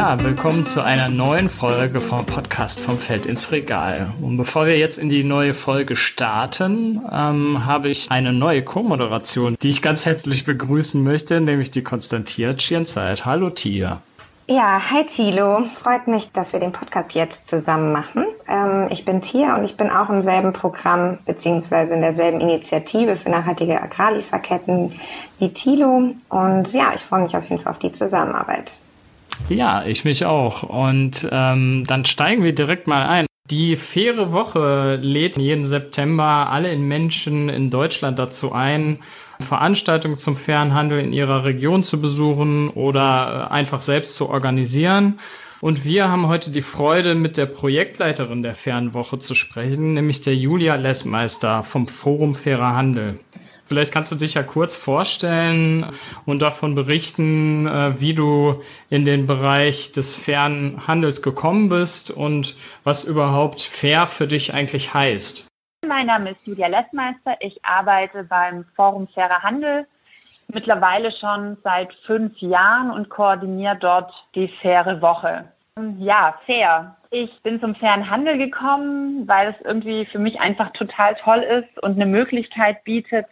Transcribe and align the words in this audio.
Ja, 0.00 0.18
willkommen 0.24 0.66
zu 0.66 0.82
einer 0.82 1.10
neuen 1.10 1.50
Folge 1.50 2.00
vom 2.00 2.24
Podcast 2.24 2.80
vom 2.80 2.96
Feld 2.96 3.26
ins 3.26 3.52
Regal. 3.52 4.10
Und 4.22 4.38
bevor 4.38 4.64
wir 4.64 4.78
jetzt 4.78 4.96
in 4.96 5.10
die 5.10 5.24
neue 5.24 5.52
Folge 5.52 5.94
starten, 5.94 7.02
ähm, 7.12 7.66
habe 7.66 7.90
ich 7.90 8.10
eine 8.10 8.32
neue 8.32 8.64
Co-Moderation, 8.64 9.58
die 9.60 9.68
ich 9.68 9.82
ganz 9.82 10.06
herzlich 10.06 10.46
begrüßen 10.46 11.04
möchte, 11.04 11.42
nämlich 11.42 11.70
die 11.70 11.82
Konstantia 11.82 12.54
Tschirnzeit. 12.54 13.26
Hallo 13.26 13.50
Tia. 13.50 14.00
Ja, 14.46 14.80
hi 14.90 15.04
Thilo. 15.04 15.66
Freut 15.74 16.08
mich, 16.08 16.32
dass 16.32 16.54
wir 16.54 16.60
den 16.60 16.72
Podcast 16.72 17.12
jetzt 17.12 17.46
zusammen 17.46 17.92
machen. 17.92 18.24
Ähm, 18.48 18.86
ich 18.88 19.04
bin 19.04 19.20
Tia 19.20 19.54
und 19.54 19.64
ich 19.64 19.76
bin 19.76 19.90
auch 19.90 20.08
im 20.08 20.22
selben 20.22 20.54
Programm 20.54 21.18
beziehungsweise 21.26 21.92
in 21.92 22.00
derselben 22.00 22.40
Initiative 22.40 23.16
für 23.16 23.28
nachhaltige 23.28 23.82
Agrarlieferketten 23.82 24.98
wie 25.38 25.52
Thilo. 25.52 26.14
Und 26.30 26.72
ja, 26.72 26.92
ich 26.94 27.02
freue 27.02 27.20
mich 27.20 27.36
auf 27.36 27.50
jeden 27.50 27.60
Fall 27.60 27.72
auf 27.72 27.78
die 27.78 27.92
Zusammenarbeit. 27.92 28.80
Ja, 29.48 29.84
ich 29.84 30.04
mich 30.04 30.24
auch. 30.24 30.62
Und 30.62 31.28
ähm, 31.30 31.84
dann 31.86 32.04
steigen 32.04 32.44
wir 32.44 32.54
direkt 32.54 32.86
mal 32.86 33.06
ein. 33.06 33.26
Die 33.50 33.76
faire 33.76 34.30
Woche 34.30 34.98
lädt 35.02 35.36
jeden 35.36 35.64
September 35.64 36.48
alle 36.50 36.76
Menschen 36.76 37.48
in 37.48 37.68
Deutschland 37.68 38.18
dazu 38.18 38.52
ein, 38.52 39.00
Veranstaltungen 39.40 40.18
zum 40.18 40.36
fairen 40.36 40.74
Handel 40.74 41.00
in 41.00 41.12
ihrer 41.12 41.44
Region 41.44 41.82
zu 41.82 42.00
besuchen 42.00 42.68
oder 42.68 43.48
äh, 43.50 43.52
einfach 43.52 43.82
selbst 43.82 44.14
zu 44.14 44.28
organisieren. 44.28 45.18
Und 45.60 45.84
wir 45.84 46.08
haben 46.08 46.28
heute 46.28 46.50
die 46.50 46.62
Freude, 46.62 47.14
mit 47.14 47.36
der 47.36 47.46
Projektleiterin 47.46 48.42
der 48.42 48.54
Fairen 48.54 48.94
Woche 48.94 49.18
zu 49.18 49.34
sprechen, 49.34 49.94
nämlich 49.94 50.20
der 50.22 50.34
Julia 50.34 50.76
Lessmeister 50.76 51.64
vom 51.64 51.86
Forum 51.86 52.34
Fairer 52.34 52.74
Handel. 52.74 53.18
Vielleicht 53.70 53.94
kannst 53.94 54.10
du 54.10 54.16
dich 54.16 54.34
ja 54.34 54.42
kurz 54.42 54.74
vorstellen 54.74 55.86
und 56.26 56.42
davon 56.42 56.74
berichten, 56.74 57.68
äh, 57.68 58.00
wie 58.00 58.14
du 58.14 58.64
in 58.88 59.04
den 59.04 59.28
Bereich 59.28 59.92
des 59.92 60.16
fairen 60.16 60.88
Handels 60.88 61.22
gekommen 61.22 61.68
bist 61.68 62.10
und 62.10 62.56
was 62.82 63.04
überhaupt 63.04 63.62
fair 63.62 64.08
für 64.08 64.26
dich 64.26 64.52
eigentlich 64.54 64.92
heißt. 64.92 65.46
Mein 65.86 66.08
Name 66.08 66.30
ist 66.32 66.44
Julia 66.44 66.66
Lessmeister. 66.66 67.36
Ich 67.38 67.64
arbeite 67.64 68.24
beim 68.24 68.64
Forum 68.74 69.06
Fairer 69.06 69.44
Handel 69.44 69.86
mittlerweile 70.52 71.12
schon 71.12 71.56
seit 71.62 71.94
fünf 72.04 72.36
Jahren 72.40 72.90
und 72.90 73.08
koordiniere 73.08 73.76
dort 73.76 74.12
die 74.34 74.48
faire 74.48 75.00
Woche. 75.00 75.44
Ja, 76.00 76.34
fair. 76.44 76.96
Ich 77.12 77.30
bin 77.44 77.60
zum 77.60 77.76
fairen 77.76 78.10
Handel 78.10 78.36
gekommen, 78.36 79.28
weil 79.28 79.50
es 79.50 79.64
irgendwie 79.64 80.06
für 80.06 80.18
mich 80.18 80.40
einfach 80.40 80.72
total 80.72 81.14
toll 81.14 81.38
ist 81.38 81.80
und 81.84 81.94
eine 81.94 82.06
Möglichkeit 82.06 82.82
bietet, 82.82 83.26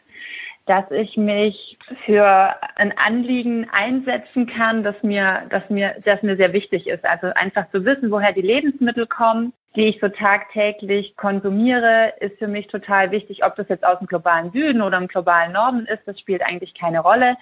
dass 0.69 0.91
ich 0.91 1.17
mich 1.17 1.79
für 2.05 2.55
ein 2.77 2.97
Anliegen 2.99 3.67
einsetzen 3.73 4.47
kann, 4.47 4.83
das 4.83 5.03
mir, 5.03 5.43
das 5.49 5.69
mir, 5.71 5.97
das 6.05 6.23
mir 6.23 6.37
sehr 6.37 6.53
wichtig 6.53 6.87
ist. 6.87 7.05
Also 7.05 7.29
einfach 7.35 7.71
zu 7.71 7.85
wissen, 7.85 8.11
woher 8.11 8.33
die 8.33 8.43
Lebensmittel 8.43 9.07
kommen, 9.07 9.55
die 9.77 9.87
ich 9.87 10.01
so 10.01 10.09
tagtäglich 10.09 11.17
konsumiere, 11.17 12.13
ist 12.21 12.39
für 12.39 12.49
mich 12.49 12.67
total 12.67 13.11
wichtig, 13.11 13.45
ob 13.45 13.57
das 13.57 13.69
jetzt 13.69 13.87
aus 13.87 13.99
dem 13.99 14.07
globalen 14.07 14.51
Süden 14.53 14.83
oder 14.83 14.99
im 14.99 15.09
globalen 15.09 15.53
Norden 15.53 15.87
ist, 15.87 16.03
das 16.07 16.21
spielt 16.21 16.43
eigentlich 16.43 16.75
keine 16.75 17.01
Rolle. 17.01 17.37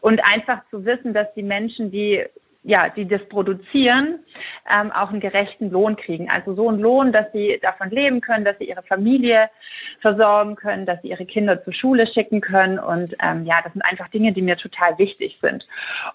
Und 0.00 0.24
einfach 0.24 0.60
zu 0.70 0.84
wissen, 0.84 1.14
dass 1.14 1.32
die 1.34 1.42
Menschen, 1.42 1.90
die 1.90 2.24
ja, 2.62 2.88
die 2.88 3.06
das 3.06 3.24
produzieren, 3.28 4.18
ähm, 4.70 4.90
auch 4.92 5.10
einen 5.10 5.20
gerechten 5.20 5.70
Lohn 5.70 5.96
kriegen. 5.96 6.28
Also 6.28 6.54
so 6.54 6.68
einen 6.68 6.80
Lohn, 6.80 7.12
dass 7.12 7.30
sie 7.32 7.58
davon 7.62 7.90
leben 7.90 8.20
können, 8.20 8.44
dass 8.44 8.58
sie 8.58 8.68
ihre 8.68 8.82
Familie 8.82 9.48
versorgen 10.00 10.56
können, 10.56 10.84
dass 10.84 11.00
sie 11.02 11.08
ihre 11.08 11.24
Kinder 11.24 11.62
zur 11.64 11.72
Schule 11.72 12.06
schicken 12.06 12.40
können. 12.40 12.78
Und 12.78 13.16
ähm, 13.22 13.44
ja, 13.46 13.60
das 13.62 13.72
sind 13.72 13.82
einfach 13.82 14.08
Dinge, 14.08 14.32
die 14.32 14.42
mir 14.42 14.56
total 14.56 14.98
wichtig 14.98 15.38
sind. 15.40 15.66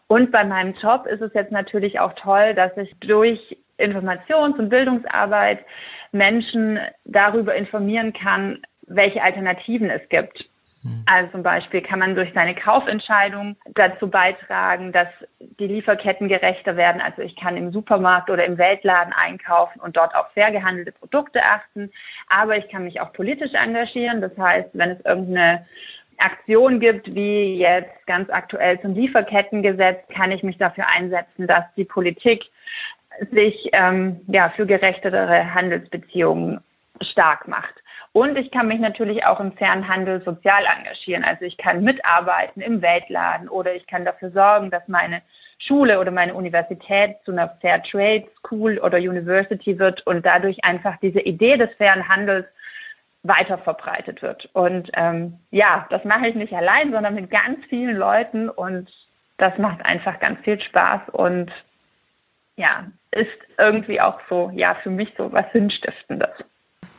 Und 0.08 0.31
bei 0.31 0.44
meinem 0.44 0.73
Job 0.73 1.05
ist 1.05 1.21
es 1.21 1.33
jetzt 1.33 1.52
natürlich 1.52 1.99
auch 1.99 2.14
toll, 2.14 2.53
dass 2.53 2.75
ich 2.77 2.94
durch 2.99 3.58
Informations- 3.80 4.59
und 4.59 4.69
Bildungsarbeit 4.69 5.60
Menschen 6.11 6.80
darüber 7.05 7.55
informieren 7.55 8.14
kann, 8.14 8.61
welche 8.87 9.23
Alternativen 9.23 9.89
es 9.89 10.08
gibt. 10.10 10.45
Hm. 10.83 11.04
Also 11.05 11.32
zum 11.32 11.44
Beispiel 11.44 11.82
kann 11.82 11.99
man 11.99 12.16
durch 12.16 12.32
seine 12.33 12.55
Kaufentscheidung 12.55 13.55
dazu 13.73 14.10
beitragen, 14.10 14.92
dass 14.92 15.08
die 15.39 15.67
Lieferketten 15.67 16.27
gerechter 16.27 16.76
werden. 16.76 17.02
Also 17.02 17.21
ich 17.21 17.36
kann 17.36 17.58
im 17.58 17.71
Supermarkt 17.71 18.30
oder 18.30 18.45
im 18.45 18.58
Weltladen 18.58 19.14
einkaufen 19.14 19.80
und 19.80 19.98
dort 19.98 20.14
auf 20.16 20.32
fair 20.33 20.52
gehandelte 20.52 20.92
Produkte 20.92 21.43
achten. 21.43 21.92
Aber 22.30 22.58
ich 22.58 22.67
kann 22.70 22.83
mich 22.83 23.02
auch 23.02 23.14
politisch 23.14 23.54
engagieren. 23.54 24.22
Das 24.22 24.38
heißt, 24.38 24.70
wenn 24.73 24.92
es 24.92 25.05
irgendeine 25.05 25.66
Aktion 26.17 26.80
gibt, 26.80 27.14
wie 27.16 27.58
jetzt 27.58 28.05
ganz 28.05 28.30
aktuell 28.30 28.80
zum 28.82 28.93
Lieferkettengesetz, 28.93 30.08
kann 30.10 30.32
ich 30.32 30.43
mich 30.43 30.58
dafür 30.58 30.88
einsetzen, 30.88 31.48
dass 31.48 31.64
die 31.76 31.86
Politik 31.86 32.45
sich 33.32 33.70
ähm, 33.73 34.22
ja, 34.27 34.49
für 34.49 34.66
gerechtere 34.66 35.54
Handelsbeziehungen 35.54 36.61
stark 37.02 37.48
macht. 37.48 37.83
Und 38.13 38.37
ich 38.37 38.51
kann 38.51 38.67
mich 38.67 38.79
natürlich 38.79 39.25
auch 39.25 39.39
im 39.39 39.51
Fernhandel 39.53 40.21
sozial 40.23 40.63
engagieren. 40.77 41.23
Also 41.23 41.45
ich 41.45 41.57
kann 41.57 41.83
mitarbeiten 41.83 42.61
im 42.61 42.81
Weltladen 42.81 43.49
oder 43.49 43.73
ich 43.75 43.87
kann 43.87 44.05
dafür 44.05 44.29
sorgen, 44.29 44.69
dass 44.69 44.87
meine 44.87 45.23
Schule 45.57 45.99
oder 45.99 46.11
meine 46.11 46.35
Universität 46.35 47.15
zu 47.25 47.31
einer 47.31 47.49
Fair 47.59 47.81
Trade 47.81 48.25
School 48.37 48.77
oder 48.77 48.99
University 48.99 49.79
wird 49.79 50.05
und 50.05 50.23
dadurch 50.25 50.63
einfach 50.63 50.97
diese 51.01 51.21
Idee 51.21 51.57
des 51.57 51.73
fairen 51.73 52.07
Handels 52.07 52.45
weiter 53.23 53.57
verbreitet 53.57 54.21
wird. 54.21 54.47
Und 54.53 54.91
ähm, 54.93 55.39
ja, 55.49 55.87
das 55.89 56.03
mache 56.03 56.27
ich 56.27 56.35
nicht 56.35 56.53
allein, 56.53 56.91
sondern 56.91 57.15
mit 57.15 57.31
ganz 57.31 57.65
vielen 57.65 57.95
Leuten 57.95 58.49
und 58.49 58.91
das 59.37 59.57
macht 59.57 59.83
einfach 59.85 60.19
ganz 60.19 60.39
viel 60.41 60.59
Spaß 60.59 61.09
und 61.13 61.51
ja, 62.57 62.85
ist 63.11 63.31
irgendwie 63.57 63.99
auch 63.99 64.19
so, 64.30 64.51
ja, 64.53 64.75
für 64.75 64.91
mich 64.91 65.11
so 65.17 65.31
was 65.31 65.45
Sinnstiftendes. 65.53 66.30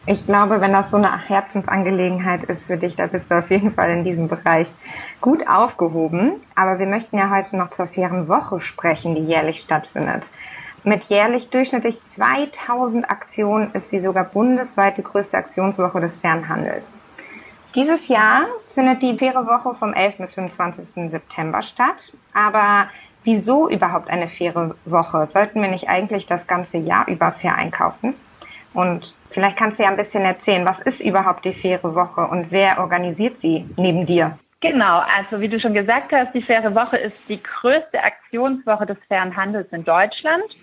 Ich 0.07 0.27
glaube, 0.27 0.61
wenn 0.61 0.75
das 0.75 0.91
so 0.91 0.99
eine 0.99 1.29
Herzensangelegenheit 1.29 2.45
ist 2.45 2.67
für 2.67 2.77
dich, 2.77 2.95
da 2.95 3.07
bist 3.07 3.31
du 3.31 3.39
auf 3.39 3.51
jeden 3.51 3.71
Fall 3.71 3.89
in 3.89 4.05
diesem 4.05 4.29
Bereich 4.29 4.69
gut 5.23 5.49
aufgehoben. 5.49 6.37
Aber 6.55 6.79
wir 6.79 6.87
möchten 6.87 7.17
ja 7.17 7.31
heute 7.31 7.57
noch 7.57 7.71
zur 7.71 7.87
fairen 7.87 8.29
Woche 8.29 8.61
sprechen, 8.61 9.15
die 9.15 9.23
jährlich 9.23 9.61
stattfindet. 9.61 10.31
Mit 10.83 11.05
jährlich 11.05 11.49
durchschnittlich 11.49 12.03
2000 12.03 13.11
Aktionen 13.11 13.73
ist 13.73 13.89
sie 13.89 13.99
sogar 13.99 14.25
bundesweit 14.25 14.99
die 14.99 15.03
größte 15.03 15.39
Aktionswoche 15.39 16.03
des 16.03 16.19
Fernhandels. 16.19 16.99
Dieses 17.75 18.09
Jahr 18.09 18.43
findet 18.67 19.01
die 19.01 19.17
faire 19.17 19.47
Woche 19.47 19.73
vom 19.73 19.95
11. 19.95 20.19
bis 20.19 20.35
25. 20.35 21.11
September 21.11 21.63
statt. 21.63 22.13
Aber 22.35 22.89
wieso 23.25 23.71
überhaupt 23.71 24.11
eine 24.11 24.29
faire 24.29 24.75
Woche? 24.85 25.27
Sollten 25.27 25.63
wir 25.63 25.71
nicht 25.71 25.89
eigentlich 25.89 26.27
das 26.27 26.47
ganze 26.47 26.77
Jahr 26.77 27.09
über 27.09 27.33
fair 27.33 27.55
einkaufen? 27.55 28.15
Und 28.75 29.15
vielleicht 29.31 29.57
kannst 29.57 29.79
du 29.79 29.85
ja 29.85 29.89
ein 29.89 29.97
bisschen 29.97 30.25
erzählen, 30.25 30.67
was 30.67 30.81
ist 30.81 31.01
überhaupt 31.01 31.45
die 31.45 31.53
faire 31.53 31.95
Woche 31.95 32.23
und 32.23 32.51
wer 32.51 32.81
organisiert 32.81 33.39
sie 33.39 33.67
neben 33.77 34.05
dir? 34.05 34.37
Genau, 34.65 35.01
also 35.01 35.43
wie 35.43 35.49
du 35.49 35.61
schon 35.61 35.75
gesagt 35.75 36.11
hast, 36.11 36.35
die 36.35 36.41
Faire 36.41 36.75
Woche 36.75 36.97
ist 36.97 37.17
die 37.29 37.43
größte 37.43 38.03
Aktionswoche 38.03 38.87
des 38.87 38.97
fairen 39.09 39.37
Handels 39.37 39.71
in 39.73 39.85
Deutschland. 39.85 40.57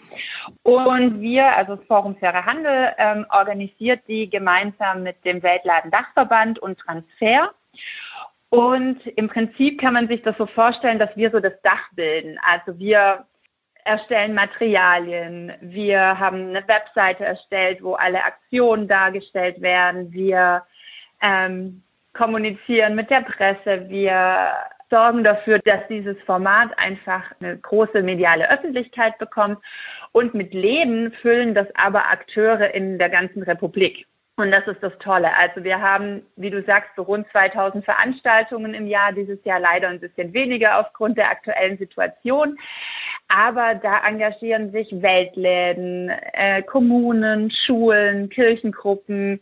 Und 0.64 1.22
wir, 1.22 1.56
also 1.56 1.76
das 1.76 1.86
Forum 1.86 2.16
Fairer 2.16 2.44
Handel, 2.44 2.94
ähm, 2.98 3.28
organisiert 3.30 4.02
die 4.08 4.28
gemeinsam 4.28 5.04
mit 5.04 5.24
dem 5.24 5.44
Weltladen 5.44 5.92
Dachverband 5.92 6.58
und 6.58 6.80
Transfer. 6.80 7.52
Und 8.50 9.06
im 9.06 9.28
Prinzip 9.30 9.80
kann 9.80 9.94
man 9.94 10.08
sich 10.08 10.24
das 10.24 10.36
so 10.36 10.48
vorstellen, 10.48 10.98
dass 10.98 11.16
wir 11.16 11.30
so 11.30 11.40
das 11.40 11.54
Dach 11.62 11.92
bilden. 11.94 12.40
Also 12.42 12.80
wir 12.80 13.26
erstellen 13.86 14.34
Materialien, 14.34 15.54
wir 15.62 16.20
haben 16.20 16.50
eine 16.50 16.68
Webseite 16.68 17.26
erstellt, 17.26 17.82
wo 17.84 17.94
alle 17.94 18.24
Aktionen 18.24 18.88
dargestellt 18.88 19.62
werden, 19.62 20.12
wir 20.12 20.64
ähm, 21.22 21.84
kommunizieren 22.14 22.96
mit 22.96 23.10
der 23.10 23.22
Presse, 23.22 23.90
wir 23.90 24.54
sorgen 24.90 25.24
dafür, 25.24 25.60
dass 25.60 25.88
dieses 25.90 26.18
Format 26.26 26.78
einfach 26.78 27.24
eine 27.40 27.58
große 27.58 28.04
mediale 28.04 28.50
Öffentlichkeit 28.52 29.18
bekommt 29.18 29.58
und 30.12 30.34
mit 30.34 30.54
Leben 30.54 31.12
füllen 31.22 31.56
das 31.56 31.68
aber 31.76 32.10
Akteure 32.10 32.74
in 32.74 33.00
der 33.00 33.10
ganzen 33.10 33.44
Republik. 33.44 34.06
Und 34.38 34.52
das 34.52 34.66
ist 34.68 34.82
das 34.82 34.98
Tolle. 35.00 35.36
Also 35.38 35.64
wir 35.64 35.80
haben, 35.80 36.24
wie 36.36 36.50
du 36.50 36.64
sagst, 36.64 36.90
so 36.96 37.04
rund 37.04 37.28
2000 37.32 37.86
Veranstaltungen 37.86 38.74
im 38.74 38.88
Jahr, 38.88 39.12
dieses 39.12 39.44
Jahr 39.44 39.60
leider 39.60 39.90
ein 39.90 40.00
bisschen 40.00 40.34
weniger 40.34 40.80
aufgrund 40.80 41.18
der 41.18 41.30
aktuellen 41.30 41.78
Situation. 41.78 42.58
Aber 43.34 43.76
da 43.76 44.06
engagieren 44.06 44.72
sich 44.72 44.90
Weltläden, 45.02 46.10
äh, 46.34 46.62
Kommunen, 46.64 47.50
Schulen, 47.50 48.30
Kirchengruppen. 48.30 49.40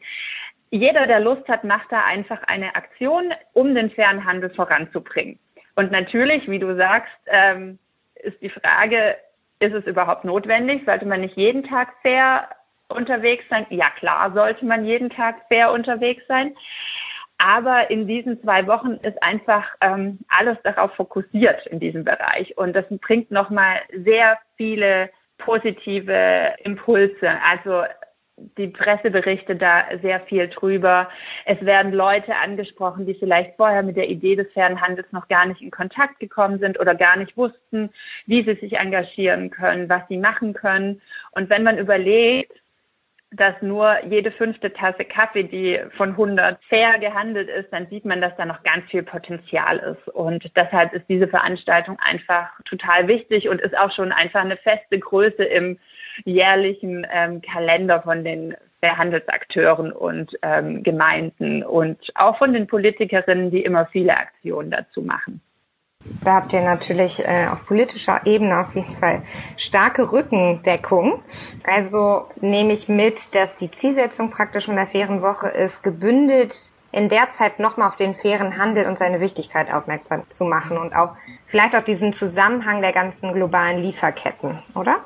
Jeder, 0.69 1.07
der 1.07 1.19
Lust 1.19 1.47
hat, 1.47 1.63
macht 1.63 1.91
da 1.91 2.05
einfach 2.05 2.43
eine 2.43 2.75
Aktion, 2.75 3.33
um 3.53 3.73
den 3.73 3.89
fairen 3.89 4.23
Handel 4.23 4.51
voranzubringen. 4.51 5.39
Und 5.75 5.91
natürlich, 5.91 6.47
wie 6.47 6.59
du 6.59 6.75
sagst, 6.75 7.11
ähm, 7.27 7.79
ist 8.15 8.39
die 8.41 8.49
Frage, 8.49 9.15
ist 9.59 9.73
es 9.73 9.85
überhaupt 9.87 10.23
notwendig? 10.23 10.83
Sollte 10.85 11.05
man 11.05 11.21
nicht 11.21 11.35
jeden 11.35 11.63
Tag 11.63 11.93
fair 12.03 12.47
unterwegs 12.89 13.45
sein? 13.49 13.65
Ja, 13.71 13.89
klar, 13.97 14.31
sollte 14.33 14.65
man 14.65 14.85
jeden 14.85 15.09
Tag 15.09 15.37
fair 15.47 15.71
unterwegs 15.71 16.23
sein. 16.27 16.55
Aber 17.39 17.89
in 17.89 18.05
diesen 18.05 18.41
zwei 18.43 18.67
Wochen 18.67 18.99
ist 19.01 19.23
einfach 19.23 19.65
ähm, 19.79 20.19
alles 20.27 20.57
darauf 20.63 20.93
fokussiert 20.95 21.65
in 21.67 21.79
diesem 21.79 22.03
Bereich. 22.03 22.55
Und 22.57 22.75
das 22.75 22.85
bringt 23.01 23.31
nochmal 23.31 23.77
sehr 24.03 24.37
viele 24.57 25.09
positive 25.37 26.53
Impulse. 26.65 27.31
Also 27.49 27.83
die 28.57 28.67
Presse 28.67 29.09
berichtet 29.09 29.61
da 29.61 29.85
sehr 30.01 30.19
viel 30.21 30.49
drüber. 30.49 31.09
Es 31.45 31.63
werden 31.65 31.93
Leute 31.93 32.35
angesprochen, 32.35 33.05
die 33.05 33.13
vielleicht 33.13 33.55
vorher 33.55 33.83
mit 33.83 33.95
der 33.95 34.09
Idee 34.09 34.35
des 34.35 34.51
fairen 34.53 34.81
Handels 34.81 35.07
noch 35.11 35.29
gar 35.29 35.45
nicht 35.45 35.61
in 35.61 35.71
Kontakt 35.71 36.19
gekommen 36.19 36.59
sind 36.59 36.79
oder 36.79 36.93
gar 36.93 37.15
nicht 37.15 37.35
wussten, 37.37 37.89
wie 38.25 38.43
sie 38.43 38.55
sich 38.55 38.77
engagieren 38.77 39.49
können, 39.49 39.87
was 39.87 40.01
sie 40.09 40.17
machen 40.17 40.53
können. 40.53 41.01
Und 41.31 41.49
wenn 41.49 41.63
man 41.63 41.77
überlegt, 41.77 42.51
dass 43.31 43.53
nur 43.61 44.03
jede 44.05 44.31
fünfte 44.31 44.73
Tasse 44.73 45.05
Kaffee, 45.05 45.43
die 45.43 45.79
von 45.97 46.09
100 46.11 46.57
fair 46.67 46.97
gehandelt 46.97 47.47
ist, 47.47 47.71
dann 47.71 47.87
sieht 47.87 48.03
man, 48.03 48.21
dass 48.21 48.35
da 48.37 48.45
noch 48.45 48.63
ganz 48.63 48.89
viel 48.89 49.03
Potenzial 49.03 49.77
ist. 49.77 50.07
Und 50.15 50.51
deshalb 50.55 50.93
ist 50.93 51.05
diese 51.07 51.27
Veranstaltung 51.27 51.97
einfach 51.99 52.49
total 52.65 53.07
wichtig 53.07 53.47
und 53.47 53.61
ist 53.61 53.77
auch 53.77 53.91
schon 53.91 54.11
einfach 54.11 54.41
eine 54.41 54.57
feste 54.57 54.97
Größe 54.97 55.43
im 55.43 55.77
jährlichen 56.25 57.05
ähm, 57.13 57.41
Kalender 57.41 58.01
von 58.01 58.23
den 58.23 58.55
Fairhandelsakteuren 58.81 59.91
und 59.91 60.37
ähm, 60.41 60.83
Gemeinden 60.83 61.63
und 61.63 61.99
auch 62.15 62.37
von 62.37 62.53
den 62.53 62.65
Politikerinnen, 62.65 63.51
die 63.51 63.63
immer 63.63 63.85
viele 63.87 64.17
Aktionen 64.17 64.71
dazu 64.71 65.01
machen. 65.01 65.41
Da 66.21 66.35
habt 66.35 66.53
ihr 66.53 66.61
natürlich 66.61 67.25
äh, 67.25 67.47
auf 67.51 67.65
politischer 67.65 68.25
Ebene 68.25 68.59
auf 68.59 68.73
jeden 68.73 68.93
Fall 68.93 69.21
starke 69.57 70.11
Rückendeckung. 70.11 71.21
Also 71.63 72.27
nehme 72.39 72.71
ich 72.73 72.87
mit, 72.87 73.35
dass 73.35 73.55
die 73.55 73.69
Zielsetzung 73.69 74.29
praktisch 74.29 74.65
von 74.65 74.75
der 74.75 74.85
fairen 74.85 75.21
Woche 75.21 75.49
ist, 75.49 75.83
gebündelt 75.83 76.71
in 76.91 77.09
der 77.09 77.29
Zeit 77.29 77.59
nochmal 77.59 77.87
auf 77.87 77.97
den 77.97 78.13
fairen 78.13 78.57
Handel 78.57 78.85
und 78.85 78.97
seine 78.97 79.19
Wichtigkeit 79.19 79.71
aufmerksam 79.71 80.23
zu 80.29 80.45
machen 80.45 80.77
und 80.77 80.95
auch 80.95 81.15
vielleicht 81.45 81.75
auch 81.75 81.83
diesen 81.83 82.13
Zusammenhang 82.13 82.81
der 82.81 82.93
ganzen 82.93 83.33
globalen 83.33 83.81
Lieferketten, 83.81 84.63
oder? 84.75 84.97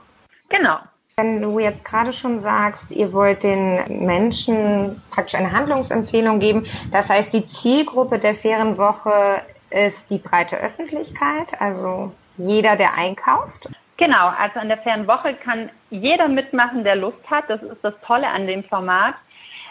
Genau, 0.49 0.77
wenn 1.17 1.41
du 1.41 1.59
jetzt 1.59 1.83
gerade 1.83 2.13
schon 2.13 2.39
sagst, 2.39 2.91
ihr 2.91 3.11
wollt 3.11 3.43
den 3.43 4.05
Menschen 4.05 5.01
praktisch 5.11 5.39
eine 5.39 5.51
Handlungsempfehlung 5.51 6.39
geben, 6.39 6.65
das 6.91 7.09
heißt, 7.09 7.33
die 7.33 7.45
Zielgruppe 7.45 8.19
der 8.19 8.33
fairen 8.33 8.77
Woche 8.77 9.41
ist 9.73 10.11
die 10.11 10.17
breite 10.17 10.57
Öffentlichkeit, 10.57 11.59
also 11.59 12.11
jeder, 12.37 12.75
der 12.75 12.95
einkauft. 12.95 13.69
Genau, 13.97 14.29
also 14.29 14.59
an 14.59 14.69
der 14.69 14.79
fairen 14.79 15.07
Woche 15.07 15.33
kann 15.35 15.69
jeder 15.89 16.27
mitmachen, 16.27 16.83
der 16.83 16.95
Lust 16.95 17.19
hat. 17.29 17.45
Das 17.47 17.61
ist 17.61 17.83
das 17.83 17.93
Tolle 18.05 18.27
an 18.27 18.47
dem 18.47 18.63
Format. 18.63 19.15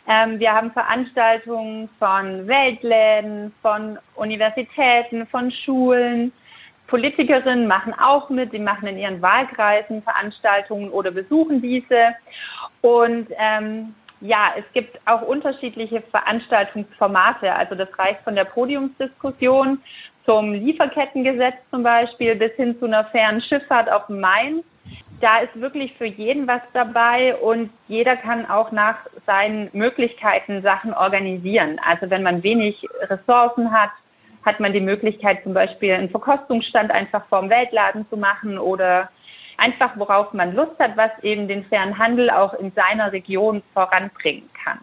Ähm, 0.07 0.39
wir 0.39 0.53
haben 0.53 0.71
Veranstaltungen 0.73 1.89
von 1.99 2.47
Weltläden, 2.47 3.53
von 3.63 3.99
Universitäten, 4.15 5.27
von 5.27 5.51
Schulen, 5.51 6.33
Politikerinnen 6.93 7.67
machen 7.67 7.95
auch 7.95 8.29
mit, 8.29 8.53
die 8.53 8.59
machen 8.59 8.87
in 8.87 8.99
ihren 8.99 9.23
Wahlkreisen 9.23 10.03
Veranstaltungen 10.03 10.91
oder 10.91 11.11
besuchen 11.11 11.63
diese. 11.63 12.15
Und 12.83 13.29
ähm, 13.39 13.95
ja, 14.23 14.53
es 14.57 14.65
gibt 14.73 15.01
auch 15.05 15.23
unterschiedliche 15.23 16.01
Veranstaltungsformate. 16.01 17.53
Also 17.55 17.75
das 17.75 17.89
reicht 17.99 18.21
von 18.23 18.37
der 18.37 18.45
Podiumsdiskussion 18.45 19.83
zum 20.25 20.53
Lieferkettengesetz 20.53 21.57
zum 21.71 21.83
Beispiel 21.83 22.37
bis 22.37 22.53
hin 22.53 22.79
zu 22.79 22.87
einer 22.87 23.05
fairen 23.07 23.41
Schifffahrt 23.41 23.91
auf 23.91 24.07
dem 24.07 24.21
Main. 24.21 24.63
Da 25.21 25.39
ist 25.39 25.61
wirklich 25.61 25.95
für 25.95 26.07
jeden 26.07 26.47
was 26.47 26.63
dabei 26.73 27.35
und 27.37 27.71
jeder 27.89 28.17
kann 28.17 28.49
auch 28.49 28.71
nach 28.71 28.97
seinen 29.27 29.69
Möglichkeiten 29.73 30.63
Sachen 30.63 30.95
organisieren. 30.95 31.81
Also 31.85 32.09
wenn 32.09 32.23
man 32.23 32.43
wenig 32.43 32.87
Ressourcen 33.03 33.73
hat, 33.73 33.91
hat 34.45 34.61
man 34.61 34.73
die 34.73 34.81
Möglichkeit, 34.81 35.43
zum 35.43 35.55
Beispiel 35.55 35.95
einen 35.95 36.11
Verkostungsstand 36.11 36.91
einfach 36.91 37.25
vorm 37.27 37.51
Weltladen 37.51 38.07
zu 38.09 38.17
machen 38.17 38.59
oder 38.59 39.11
einfach, 39.63 39.93
worauf 39.97 40.33
man 40.33 40.55
Lust 40.55 40.79
hat, 40.79 40.97
was 40.97 41.11
eben 41.23 41.49
den 41.49 41.65
fairen 41.65 41.99
Handel 41.99 42.31
auch 42.31 42.55
in 42.55 42.73
seiner 42.73 43.13
Region 43.13 43.63
voranbringen 43.75 44.49
kann. 44.65 44.79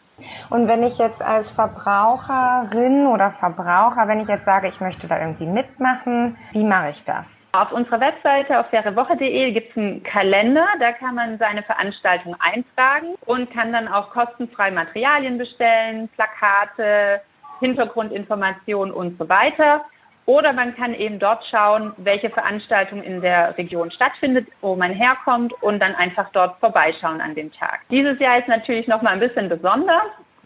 Und 0.50 0.68
wenn 0.68 0.84
ich 0.84 0.98
jetzt 0.98 1.24
als 1.24 1.52
Verbraucherin 1.52 3.08
oder 3.08 3.32
Verbraucher, 3.32 4.08
wenn 4.08 4.20
ich 4.20 4.28
jetzt 4.28 4.46
sage, 4.46 4.68
ich 4.68 4.82
möchte 4.82 5.08
da 5.08 5.20
irgendwie 5.20 5.46
mitmachen, 5.46 6.38
wie 6.52 6.64
mache 6.64 6.90
ich 6.90 7.04
das? 7.06 7.46
Auf 7.54 7.72
unserer 7.72 8.02
Webseite 8.02 8.60
auf 8.60 8.68
fairewoche.de 8.68 9.52
gibt 9.52 9.72
es 9.72 9.78
einen 9.78 10.04
Kalender, 10.04 10.66
da 10.80 10.92
kann 10.92 11.16
man 11.16 11.38
seine 11.38 11.64
Veranstaltung 11.64 12.36
eintragen 12.40 13.16
und 13.26 13.52
kann 13.52 13.72
dann 13.72 13.88
auch 13.88 14.10
kostenfrei 14.10 14.72
Materialien 14.72 15.38
bestellen, 15.38 16.10
Plakate, 16.10 17.22
Hintergrundinformationen 17.60 18.94
und 18.94 19.18
so 19.18 19.28
weiter. 19.30 19.86
Oder 20.30 20.54
man 20.54 20.76
kann 20.76 20.94
eben 20.94 21.18
dort 21.18 21.44
schauen, 21.48 21.92
welche 21.98 22.30
Veranstaltung 22.30 23.02
in 23.02 23.20
der 23.20 23.58
Region 23.58 23.90
stattfindet, 23.90 24.48
wo 24.62 24.76
man 24.76 24.94
herkommt 24.94 25.54
und 25.64 25.80
dann 25.80 25.96
einfach 25.96 26.30
dort 26.34 26.60
vorbeischauen 26.60 27.20
an 27.20 27.34
dem 27.34 27.52
Tag. 27.52 27.80
Dieses 27.90 28.20
Jahr 28.20 28.38
ist 28.38 28.48
natürlich 28.48 28.88
noch 28.88 29.02
mal 29.02 29.14
ein 29.14 29.20
bisschen 29.20 29.50
besonders, 29.50 30.04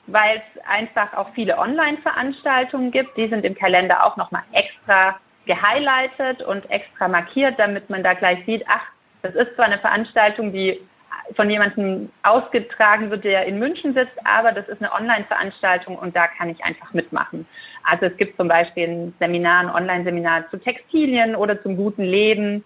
weil 0.08 0.38
es 0.38 0.66
einfach 0.70 1.14
auch 1.14 1.28
viele 1.36 1.58
Online-Veranstaltungen 1.58 2.92
gibt. 2.92 3.18
Die 3.18 3.28
sind 3.28 3.44
im 3.44 3.56
Kalender 3.56 4.06
auch 4.06 4.16
noch 4.16 4.32
mal 4.32 4.44
extra 4.54 5.20
gehighlightet 5.48 6.42
und 6.44 6.72
extra 6.72 7.10
markiert, 7.10 7.60
damit 7.60 7.90
man 7.90 8.04
da 8.04 8.14
gleich 8.14 8.40
sieht, 8.46 8.64
ach, 8.70 8.86
das 9.22 9.36
ist 9.36 9.54
zwar 9.56 9.66
eine 9.66 9.80
Veranstaltung, 9.80 10.54
die 10.54 10.80
von 11.36 11.50
jemandem 11.50 12.10
ausgetragen 12.24 13.10
wird, 13.10 13.24
der 13.24 13.46
in 13.46 13.60
München 13.60 13.94
sitzt, 13.94 14.14
aber 14.24 14.52
das 14.52 14.68
ist 14.68 14.82
eine 14.82 14.94
Online-Veranstaltung 14.94 15.98
und 15.98 16.16
da 16.16 16.28
kann 16.28 16.50
ich 16.50 16.64
einfach 16.64 16.94
mitmachen. 16.94 17.46
Also 17.84 18.06
es 18.06 18.18
gibt 18.18 18.38
zum 18.38 18.48
Beispiel 18.48 18.88
ein 18.88 19.14
Seminar, 19.20 19.62
ein 19.62 19.70
Online-Seminar 19.70 20.50
zu 20.50 20.58
Textilien 20.58 21.36
oder 21.36 21.62
zum 21.62 21.76
guten 21.76 22.04
Leben, 22.04 22.64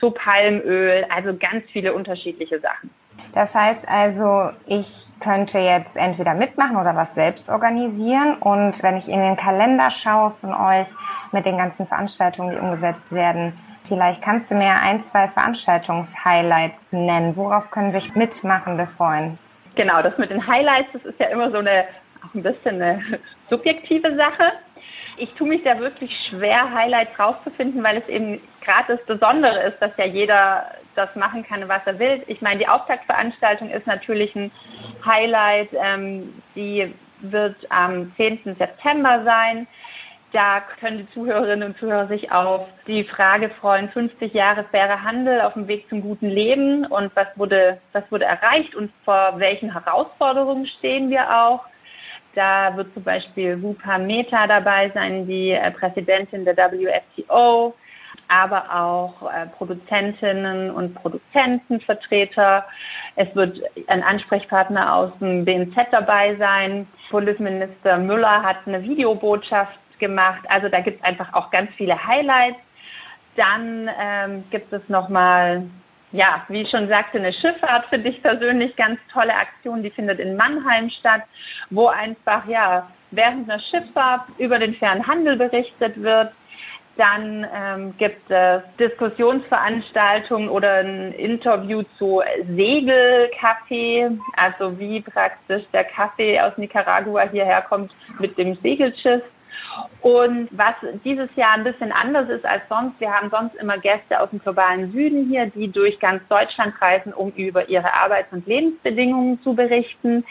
zu 0.00 0.10
Palmöl, 0.10 1.06
also 1.10 1.36
ganz 1.36 1.64
viele 1.72 1.94
unterschiedliche 1.94 2.60
Sachen. 2.60 2.90
Das 3.34 3.54
heißt 3.54 3.88
also, 3.88 4.50
ich 4.66 5.12
könnte 5.20 5.58
jetzt 5.58 5.96
entweder 5.96 6.34
mitmachen 6.34 6.76
oder 6.76 6.96
was 6.96 7.14
selbst 7.14 7.48
organisieren. 7.48 8.36
Und 8.38 8.82
wenn 8.82 8.96
ich 8.96 9.08
in 9.08 9.20
den 9.20 9.36
Kalender 9.36 9.90
schaue 9.90 10.30
von 10.30 10.52
euch 10.54 10.88
mit 11.30 11.46
den 11.46 11.56
ganzen 11.56 11.86
Veranstaltungen, 11.86 12.52
die 12.52 12.58
umgesetzt 12.58 13.12
werden, 13.12 13.52
vielleicht 13.84 14.22
kannst 14.22 14.50
du 14.50 14.54
mir 14.54 14.80
ein, 14.82 15.00
zwei 15.00 15.28
Veranstaltungshighlights 15.28 16.88
nennen. 16.90 17.36
Worauf 17.36 17.70
können 17.70 17.90
sich 17.90 18.14
Mitmachende 18.14 18.86
freuen? 18.86 19.38
Genau, 19.74 20.02
das 20.02 20.18
mit 20.18 20.30
den 20.30 20.46
Highlights, 20.46 20.88
das 20.92 21.04
ist 21.04 21.18
ja 21.18 21.26
immer 21.26 21.50
so 21.50 21.58
eine, 21.58 21.84
auch 22.24 22.34
ein 22.34 22.42
bisschen 22.42 22.80
eine 22.80 23.02
subjektive 23.50 24.14
Sache. 24.16 24.52
Ich 25.16 25.32
tue 25.34 25.48
mich 25.48 25.62
da 25.62 25.78
wirklich 25.78 26.18
schwer, 26.26 26.72
Highlights 26.72 27.18
rauszufinden, 27.18 27.82
weil 27.82 27.98
es 27.98 28.08
eben 28.08 28.40
gerade 28.62 28.96
das 28.96 29.06
Besondere 29.06 29.62
ist, 29.64 29.78
dass 29.80 29.96
ja 29.96 30.06
jeder 30.06 30.66
das 30.94 31.14
machen 31.16 31.44
kann, 31.44 31.68
was 31.68 31.82
er 31.86 31.98
will. 31.98 32.22
Ich 32.26 32.40
meine, 32.40 32.58
die 32.58 32.68
Auftaktveranstaltung 32.68 33.70
ist 33.70 33.86
natürlich 33.86 34.34
ein 34.34 34.50
Highlight. 35.04 35.70
Ähm, 35.72 36.34
die 36.54 36.94
wird 37.20 37.56
am 37.70 38.12
10. 38.16 38.56
September 38.58 39.22
sein. 39.24 39.66
Da 40.32 40.62
können 40.80 40.98
die 40.98 41.12
Zuhörerinnen 41.12 41.68
und 41.68 41.78
Zuhörer 41.78 42.08
sich 42.08 42.32
auf 42.32 42.66
die 42.86 43.04
Frage 43.04 43.50
freuen, 43.50 43.90
50 43.90 44.32
Jahre 44.32 44.64
fairer 44.64 45.02
Handel 45.02 45.42
auf 45.42 45.52
dem 45.52 45.68
Weg 45.68 45.88
zum 45.90 46.00
guten 46.00 46.30
Leben 46.30 46.86
und 46.86 47.14
was 47.14 47.26
wurde, 47.36 47.78
was 47.92 48.04
wurde 48.10 48.24
erreicht 48.24 48.74
und 48.74 48.90
vor 49.04 49.34
welchen 49.36 49.72
Herausforderungen 49.72 50.66
stehen 50.66 51.10
wir 51.10 51.38
auch. 51.38 51.66
Da 52.34 52.76
wird 52.76 52.92
zum 52.94 53.02
Beispiel 53.02 53.60
Wupa 53.62 53.98
Meta 53.98 54.46
dabei 54.46 54.90
sein, 54.94 55.26
die 55.26 55.50
äh, 55.50 55.70
Präsidentin 55.70 56.44
der 56.44 56.56
WFTO 56.56 57.74
aber 58.32 58.74
auch 58.74 59.30
äh, 59.30 59.46
Produzentinnen 59.46 60.70
und 60.70 60.94
Produzentenvertreter. 60.94 62.64
Es 63.16 63.34
wird 63.34 63.60
ein 63.88 64.02
Ansprechpartner 64.02 64.94
aus 64.94 65.10
dem 65.20 65.44
BNZ 65.44 65.76
dabei 65.90 66.34
sein. 66.36 66.86
Bundesminister 67.10 67.98
Müller 67.98 68.42
hat 68.42 68.58
eine 68.66 68.82
Videobotschaft 68.82 69.78
gemacht. 69.98 70.40
Also 70.48 70.68
da 70.68 70.80
gibt 70.80 71.00
es 71.00 71.04
einfach 71.04 71.32
auch 71.34 71.50
ganz 71.50 71.70
viele 71.76 72.02
Highlights. 72.02 72.58
Dann 73.36 73.90
ähm, 74.00 74.44
gibt 74.50 74.72
es 74.72 74.82
nochmal, 74.88 75.64
ja, 76.12 76.44
wie 76.48 76.62
ich 76.62 76.70
schon 76.70 76.88
sagte, 76.88 77.18
eine 77.18 77.32
Schifffahrt 77.32 77.86
für 77.86 77.98
dich 77.98 78.22
persönlich, 78.22 78.76
ganz 78.76 79.00
tolle 79.12 79.34
Aktion, 79.34 79.82
die 79.82 79.90
findet 79.90 80.20
in 80.20 80.36
Mannheim 80.36 80.90
statt, 80.90 81.22
wo 81.70 81.88
einfach, 81.88 82.46
ja, 82.46 82.88
während 83.10 83.48
einer 83.48 83.58
Schifffahrt 83.58 84.22
über 84.38 84.58
den 84.58 84.74
fairen 84.74 85.06
Handel 85.06 85.36
berichtet 85.36 86.00
wird 86.02 86.32
dann 86.96 87.46
ähm, 87.54 87.94
gibt 87.96 88.30
es 88.30 88.62
Diskussionsveranstaltungen 88.78 90.48
oder 90.48 90.76
ein 90.76 91.12
Interview 91.12 91.82
zu 91.98 92.22
Segelkaffee, 92.54 94.10
also 94.36 94.78
wie 94.78 95.00
praktisch 95.00 95.64
der 95.72 95.84
Kaffee 95.84 96.38
aus 96.40 96.56
Nicaragua 96.58 97.22
hierher 97.22 97.62
kommt 97.62 97.94
mit 98.18 98.36
dem 98.36 98.56
Segelschiff. 98.56 99.22
Und 100.00 100.48
was 100.50 100.74
dieses 101.04 101.28
Jahr 101.36 101.52
ein 101.52 101.64
bisschen 101.64 101.92
anders 101.92 102.28
ist 102.28 102.44
als 102.44 102.62
sonst, 102.68 103.00
wir 103.00 103.12
haben 103.12 103.30
sonst 103.30 103.54
immer 103.56 103.78
Gäste 103.78 104.20
aus 104.20 104.30
dem 104.30 104.40
globalen 104.40 104.90
Süden 104.92 105.28
hier, 105.28 105.46
die 105.46 105.68
durch 105.68 106.00
ganz 106.00 106.26
Deutschland 106.28 106.74
reisen, 106.80 107.12
um 107.12 107.30
über 107.36 107.68
ihre 107.68 107.94
Arbeits- 107.94 108.32
und 108.32 108.46
Lebensbedingungen 108.46 109.40
zu 109.42 109.54
berichten. 109.54 110.24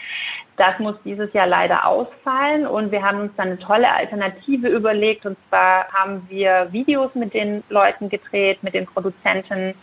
Das 0.56 0.78
muss 0.78 0.96
dieses 1.04 1.32
Jahr 1.32 1.46
leider 1.46 1.86
ausfallen 1.86 2.66
und 2.66 2.92
wir 2.92 3.02
haben 3.02 3.20
uns 3.20 3.32
dann 3.36 3.48
eine 3.48 3.58
tolle 3.58 3.90
Alternative 3.90 4.68
überlegt 4.68 5.24
und 5.24 5.38
zwar 5.48 5.90
haben 5.92 6.26
wir 6.28 6.68
Videos 6.70 7.14
mit 7.14 7.32
den 7.32 7.64
Leuten 7.70 8.10
gedreht, 8.10 8.62
mit 8.62 8.74
den 8.74 8.86
Produzenten, 8.86 9.74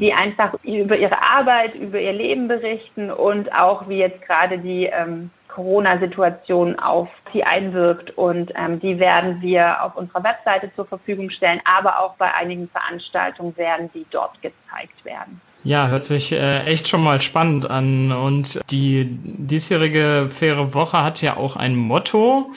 die 0.00 0.12
einfach 0.12 0.54
über 0.64 0.96
ihre 0.96 1.22
Arbeit, 1.22 1.76
über 1.76 2.00
ihr 2.00 2.12
Leben 2.12 2.48
berichten 2.48 3.12
und 3.12 3.52
auch 3.54 3.88
wie 3.88 3.98
jetzt 3.98 4.20
gerade 4.22 4.58
die 4.58 4.86
ähm, 4.86 5.30
Corona-Situation 5.58 6.78
auf 6.78 7.08
sie 7.32 7.42
einwirkt. 7.42 8.16
Und 8.16 8.52
ähm, 8.54 8.78
die 8.78 9.00
werden 9.00 9.42
wir 9.42 9.82
auf 9.82 9.96
unserer 9.96 10.22
Webseite 10.22 10.70
zur 10.76 10.86
Verfügung 10.86 11.30
stellen, 11.30 11.60
aber 11.64 11.98
auch 11.98 12.14
bei 12.14 12.32
einigen 12.32 12.68
Veranstaltungen 12.68 13.56
werden 13.56 13.90
die 13.92 14.06
dort 14.10 14.40
gezeigt 14.40 15.04
werden. 15.04 15.40
Ja, 15.64 15.88
hört 15.88 16.04
sich 16.04 16.30
äh, 16.30 16.64
echt 16.64 16.86
schon 16.86 17.02
mal 17.02 17.20
spannend 17.20 17.68
an. 17.68 18.12
Und 18.12 18.60
die 18.70 19.08
diesjährige 19.10 20.28
Faire 20.30 20.74
Woche 20.74 21.02
hat 21.02 21.20
ja 21.22 21.36
auch 21.36 21.56
ein 21.56 21.74
Motto, 21.74 22.52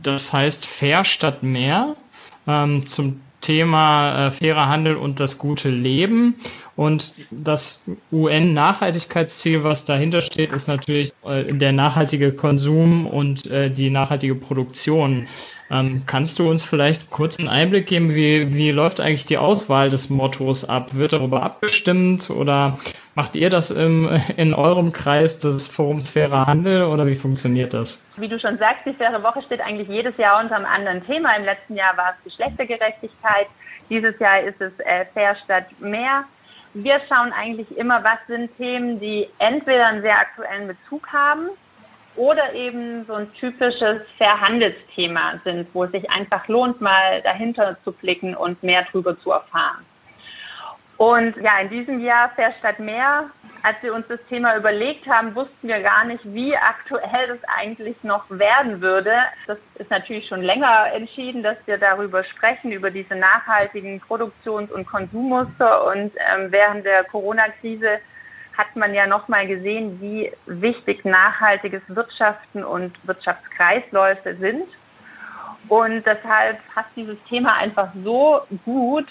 das 0.00 0.32
heißt 0.32 0.64
Fair 0.64 1.02
statt 1.04 1.42
mehr. 1.42 1.96
Ähm, 2.46 2.86
zum 2.86 3.20
Thema 3.40 4.28
äh, 4.28 4.30
fairer 4.30 4.68
Handel 4.68 4.96
und 4.96 5.18
das 5.18 5.38
gute 5.38 5.70
Leben. 5.70 6.36
Und 6.76 7.14
das 7.30 7.88
UN-Nachhaltigkeitsziel, 8.10 9.62
was 9.62 9.84
dahinter 9.84 10.20
steht, 10.20 10.52
ist 10.52 10.66
natürlich 10.66 11.12
äh, 11.24 11.44
der 11.52 11.72
nachhaltige 11.72 12.32
Konsum 12.32 13.06
und 13.06 13.48
äh, 13.50 13.70
die 13.70 13.90
nachhaltige 13.90 14.34
Produktion. 14.34 15.28
Ähm, 15.70 16.02
kannst 16.06 16.38
du 16.38 16.50
uns 16.50 16.64
vielleicht 16.64 17.10
kurz 17.10 17.38
einen 17.38 17.48
Einblick 17.48 17.86
geben, 17.86 18.14
wie, 18.14 18.52
wie 18.54 18.72
läuft 18.72 19.00
eigentlich 19.00 19.24
die 19.24 19.38
Auswahl 19.38 19.88
des 19.88 20.10
Mottos 20.10 20.68
ab? 20.68 20.94
Wird 20.94 21.12
darüber 21.12 21.42
abgestimmt 21.44 22.28
oder 22.28 22.78
macht 23.14 23.36
ihr 23.36 23.50
das 23.50 23.70
im, 23.70 24.08
in 24.36 24.52
eurem 24.52 24.92
Kreis 24.92 25.38
des 25.38 25.68
Forums 25.68 26.10
Fairer 26.10 26.46
Handel 26.46 26.84
oder 26.84 27.06
wie 27.06 27.14
funktioniert 27.14 27.72
das? 27.72 28.08
Wie 28.16 28.28
du 28.28 28.38
schon 28.40 28.58
sagst, 28.58 28.84
die 28.84 28.94
Faire 28.94 29.22
Woche 29.22 29.42
steht 29.42 29.60
eigentlich 29.60 29.88
jedes 29.88 30.16
Jahr 30.16 30.42
unter 30.42 30.56
einem 30.56 30.66
anderen 30.66 31.06
Thema. 31.06 31.36
Im 31.36 31.44
letzten 31.44 31.76
Jahr 31.76 31.96
war 31.96 32.14
es 32.18 32.32
Geschlechtergerechtigkeit. 32.32 33.46
Dieses 33.88 34.18
Jahr 34.18 34.40
ist 34.40 34.60
es 34.60 34.72
äh, 34.80 35.04
Fair 35.14 35.36
statt 35.44 35.66
mehr 35.78 36.24
wir 36.74 37.00
schauen 37.08 37.32
eigentlich 37.32 37.76
immer, 37.76 38.02
was 38.04 38.18
sind 38.26 38.54
Themen, 38.56 38.98
die 39.00 39.28
entweder 39.38 39.86
einen 39.86 40.02
sehr 40.02 40.18
aktuellen 40.18 40.68
Bezug 40.68 41.12
haben 41.12 41.50
oder 42.16 42.52
eben 42.52 43.04
so 43.06 43.14
ein 43.14 43.32
typisches 43.34 44.02
Verhandelsthema 44.18 45.40
sind, 45.44 45.68
wo 45.72 45.84
es 45.84 45.92
sich 45.92 46.08
einfach 46.10 46.46
lohnt, 46.48 46.80
mal 46.80 47.22
dahinter 47.22 47.76
zu 47.84 47.92
blicken 47.92 48.34
und 48.36 48.62
mehr 48.62 48.84
darüber 48.84 49.18
zu 49.20 49.30
erfahren. 49.30 49.84
Und 50.96 51.36
ja, 51.36 51.58
in 51.60 51.70
diesem 51.70 52.00
Jahr 52.00 52.30
Fair 52.30 52.54
statt 52.58 52.78
mehr 52.78 53.30
als 53.64 53.82
wir 53.82 53.94
uns 53.94 54.06
das 54.08 54.20
Thema 54.28 54.58
überlegt 54.58 55.08
haben, 55.08 55.34
wussten 55.34 55.68
wir 55.68 55.80
gar 55.80 56.04
nicht, 56.04 56.20
wie 56.22 56.54
aktuell 56.54 57.28
das 57.28 57.38
eigentlich 57.56 57.96
noch 58.02 58.24
werden 58.28 58.82
würde. 58.82 59.14
Das 59.46 59.56
ist 59.76 59.90
natürlich 59.90 60.28
schon 60.28 60.42
länger 60.42 60.92
entschieden, 60.92 61.42
dass 61.42 61.56
wir 61.64 61.78
darüber 61.78 62.24
sprechen, 62.24 62.72
über 62.72 62.90
diese 62.90 63.16
nachhaltigen 63.16 64.02
Produktions- 64.02 64.70
und 64.70 64.86
Konsummuster. 64.86 65.86
Und 65.86 66.12
ähm, 66.30 66.52
während 66.52 66.84
der 66.84 67.04
Corona-Krise 67.04 68.00
hat 68.54 68.76
man 68.76 68.92
ja 68.92 69.06
nochmal 69.06 69.46
gesehen, 69.46 69.98
wie 69.98 70.30
wichtig 70.44 71.06
nachhaltiges 71.06 71.80
Wirtschaften 71.88 72.62
und 72.64 72.94
Wirtschaftskreisläufe 73.06 74.34
sind. 74.34 74.68
Und 75.70 76.04
deshalb 76.04 76.58
passt 76.74 76.90
dieses 76.96 77.16
Thema 77.24 77.54
einfach 77.54 77.88
so 78.04 78.42
gut, 78.66 79.08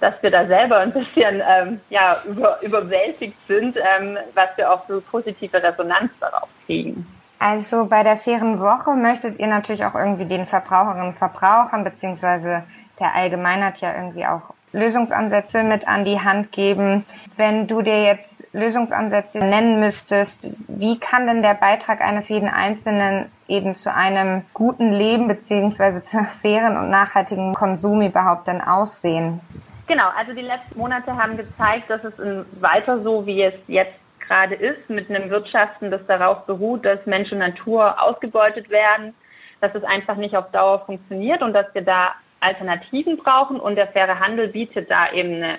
dass 0.00 0.14
wir 0.22 0.30
da 0.30 0.46
selber 0.46 0.78
ein 0.78 0.92
bisschen 0.92 1.42
ähm, 1.46 1.80
ja, 1.90 2.16
über, 2.26 2.58
überwältigt 2.62 3.36
sind, 3.48 3.76
ähm, 3.76 4.18
was 4.34 4.48
wir 4.56 4.72
auch 4.72 4.86
so 4.88 5.00
positive 5.00 5.62
Resonanz 5.62 6.10
darauf 6.20 6.48
kriegen. 6.66 7.06
Also 7.38 7.84
bei 7.84 8.02
der 8.02 8.16
fairen 8.16 8.60
Woche 8.60 8.92
möchtet 8.94 9.38
ihr 9.38 9.46
natürlich 9.46 9.84
auch 9.84 9.94
irgendwie 9.94 10.24
den 10.24 10.46
Verbraucherinnen 10.46 11.08
und 11.08 11.18
Verbrauchern 11.18 11.84
beziehungsweise 11.84 12.64
der 12.98 13.14
Allgemeinheit 13.14 13.78
ja 13.78 13.94
irgendwie 13.94 14.26
auch 14.26 14.54
Lösungsansätze 14.72 15.62
mit 15.62 15.86
an 15.86 16.04
die 16.04 16.20
Hand 16.20 16.52
geben. 16.52 17.04
Wenn 17.36 17.66
du 17.66 17.82
dir 17.82 18.04
jetzt 18.04 18.46
Lösungsansätze 18.52 19.38
nennen 19.38 19.80
müsstest, 19.80 20.48
wie 20.68 20.98
kann 20.98 21.26
denn 21.26 21.42
der 21.42 21.54
Beitrag 21.54 22.00
eines 22.00 22.28
jeden 22.28 22.48
Einzelnen 22.48 23.30
eben 23.48 23.74
zu 23.74 23.92
einem 23.92 24.42
guten 24.54 24.90
Leben 24.90 25.28
beziehungsweise 25.28 26.02
zu 26.04 26.24
fairen 26.24 26.76
und 26.76 26.90
nachhaltigen 26.90 27.54
Konsum 27.54 28.02
überhaupt 28.02 28.48
denn 28.48 28.60
aussehen? 28.60 29.40
Genau, 29.86 30.08
also 30.16 30.32
die 30.32 30.42
letzten 30.42 30.78
Monate 30.78 31.16
haben 31.16 31.36
gezeigt, 31.36 31.88
dass 31.88 32.02
es 32.02 32.14
weiter 32.60 33.02
so, 33.02 33.24
wie 33.24 33.42
es 33.42 33.54
jetzt 33.68 33.94
gerade 34.26 34.56
ist, 34.56 34.90
mit 34.90 35.08
einem 35.08 35.30
Wirtschaften, 35.30 35.90
das 35.90 36.04
darauf 36.06 36.44
beruht, 36.46 36.84
dass 36.84 37.04
Mensch 37.06 37.30
und 37.30 37.38
Natur 37.38 38.02
ausgebeutet 38.02 38.68
werden, 38.68 39.14
dass 39.60 39.74
es 39.74 39.84
einfach 39.84 40.16
nicht 40.16 40.36
auf 40.36 40.50
Dauer 40.50 40.84
funktioniert 40.84 41.42
und 41.42 41.52
dass 41.52 41.72
wir 41.74 41.82
da 41.82 42.14
Alternativen 42.40 43.16
brauchen 43.16 43.60
und 43.60 43.76
der 43.76 43.86
faire 43.88 44.18
Handel 44.18 44.48
bietet 44.48 44.90
da 44.90 45.10
eben 45.12 45.34
eine 45.36 45.58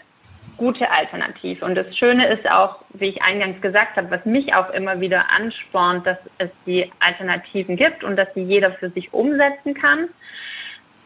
gute 0.58 0.90
Alternative. 0.92 1.64
Und 1.64 1.76
das 1.76 1.96
Schöne 1.96 2.28
ist 2.28 2.50
auch, 2.50 2.80
wie 2.94 3.10
ich 3.10 3.22
eingangs 3.22 3.62
gesagt 3.62 3.96
habe, 3.96 4.12
was 4.12 4.26
mich 4.26 4.54
auch 4.54 4.70
immer 4.72 5.00
wieder 5.00 5.26
anspornt, 5.32 6.06
dass 6.06 6.18
es 6.40 6.50
die 6.66 6.92
Alternativen 7.00 7.76
gibt 7.76 8.04
und 8.04 8.16
dass 8.16 8.28
sie 8.34 8.42
jeder 8.42 8.72
für 8.74 8.90
sich 8.90 9.14
umsetzen 9.14 9.74
kann. 9.74 10.10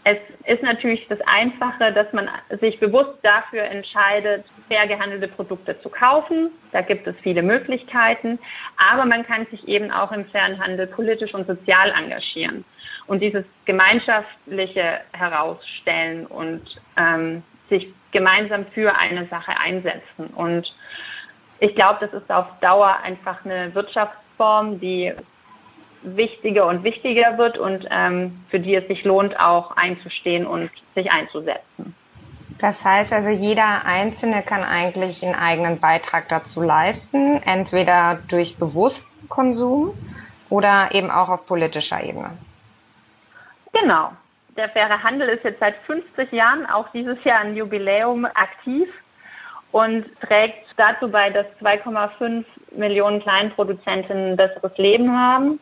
Es 0.03 0.17
ist 0.45 0.63
natürlich 0.63 1.07
das 1.09 1.19
Einfache, 1.27 1.93
dass 1.93 2.11
man 2.11 2.27
sich 2.59 2.79
bewusst 2.79 3.19
dafür 3.21 3.63
entscheidet, 3.63 4.45
fair 4.67 4.87
gehandelte 4.87 5.27
Produkte 5.27 5.79
zu 5.81 5.89
kaufen. 5.89 6.49
Da 6.71 6.81
gibt 6.81 7.05
es 7.05 7.15
viele 7.21 7.43
Möglichkeiten. 7.43 8.39
Aber 8.77 9.05
man 9.05 9.23
kann 9.23 9.45
sich 9.51 9.67
eben 9.67 9.91
auch 9.91 10.11
im 10.11 10.25
Fernhandel 10.25 10.87
politisch 10.87 11.35
und 11.35 11.45
sozial 11.45 11.91
engagieren 11.91 12.65
und 13.05 13.21
dieses 13.21 13.45
gemeinschaftliche 13.65 15.01
herausstellen 15.13 16.25
und 16.25 16.81
ähm, 16.97 17.43
sich 17.69 17.93
gemeinsam 18.11 18.65
für 18.73 18.97
eine 18.97 19.27
Sache 19.27 19.51
einsetzen. 19.59 20.27
Und 20.35 20.75
ich 21.59 21.75
glaube, 21.75 21.99
das 22.01 22.13
ist 22.19 22.31
auf 22.31 22.47
Dauer 22.59 22.97
einfach 23.03 23.45
eine 23.45 23.73
Wirtschaftsform, 23.75 24.79
die 24.79 25.13
wichtiger 26.03 26.67
und 26.67 26.83
wichtiger 26.83 27.37
wird 27.37 27.57
und 27.57 27.87
ähm, 27.89 28.43
für 28.49 28.59
die 28.59 28.75
es 28.75 28.87
sich 28.87 29.03
lohnt, 29.03 29.39
auch 29.39 29.75
einzustehen 29.77 30.45
und 30.45 30.69
sich 30.95 31.11
einzusetzen. 31.11 31.95
Das 32.59 32.85
heißt 32.85 33.13
also, 33.13 33.29
jeder 33.29 33.85
Einzelne 33.85 34.43
kann 34.43 34.63
eigentlich 34.63 35.25
einen 35.25 35.35
eigenen 35.35 35.79
Beitrag 35.79 36.27
dazu 36.29 36.61
leisten, 36.61 37.41
entweder 37.43 38.19
durch 38.27 38.57
Bewusstkonsum 38.57 39.95
oder 40.49 40.89
eben 40.91 41.09
auch 41.09 41.29
auf 41.29 41.45
politischer 41.45 42.03
Ebene. 42.03 42.31
Genau. 43.73 44.11
Der 44.57 44.69
faire 44.69 45.01
Handel 45.01 45.29
ist 45.29 45.43
jetzt 45.45 45.59
seit 45.59 45.75
50 45.87 46.31
Jahren, 46.33 46.65
auch 46.65 46.89
dieses 46.89 47.23
Jahr 47.23 47.39
ein 47.39 47.55
Jubiläum, 47.55 48.25
aktiv 48.25 48.89
und 49.71 50.05
trägt 50.19 50.65
dazu 50.75 51.09
bei, 51.09 51.29
dass 51.29 51.45
2,5 51.61 52.43
Millionen 52.75 53.21
Kleinproduzenten 53.21 54.31
ein 54.31 54.37
besseres 54.37 54.77
Leben 54.77 55.17
haben 55.17 55.59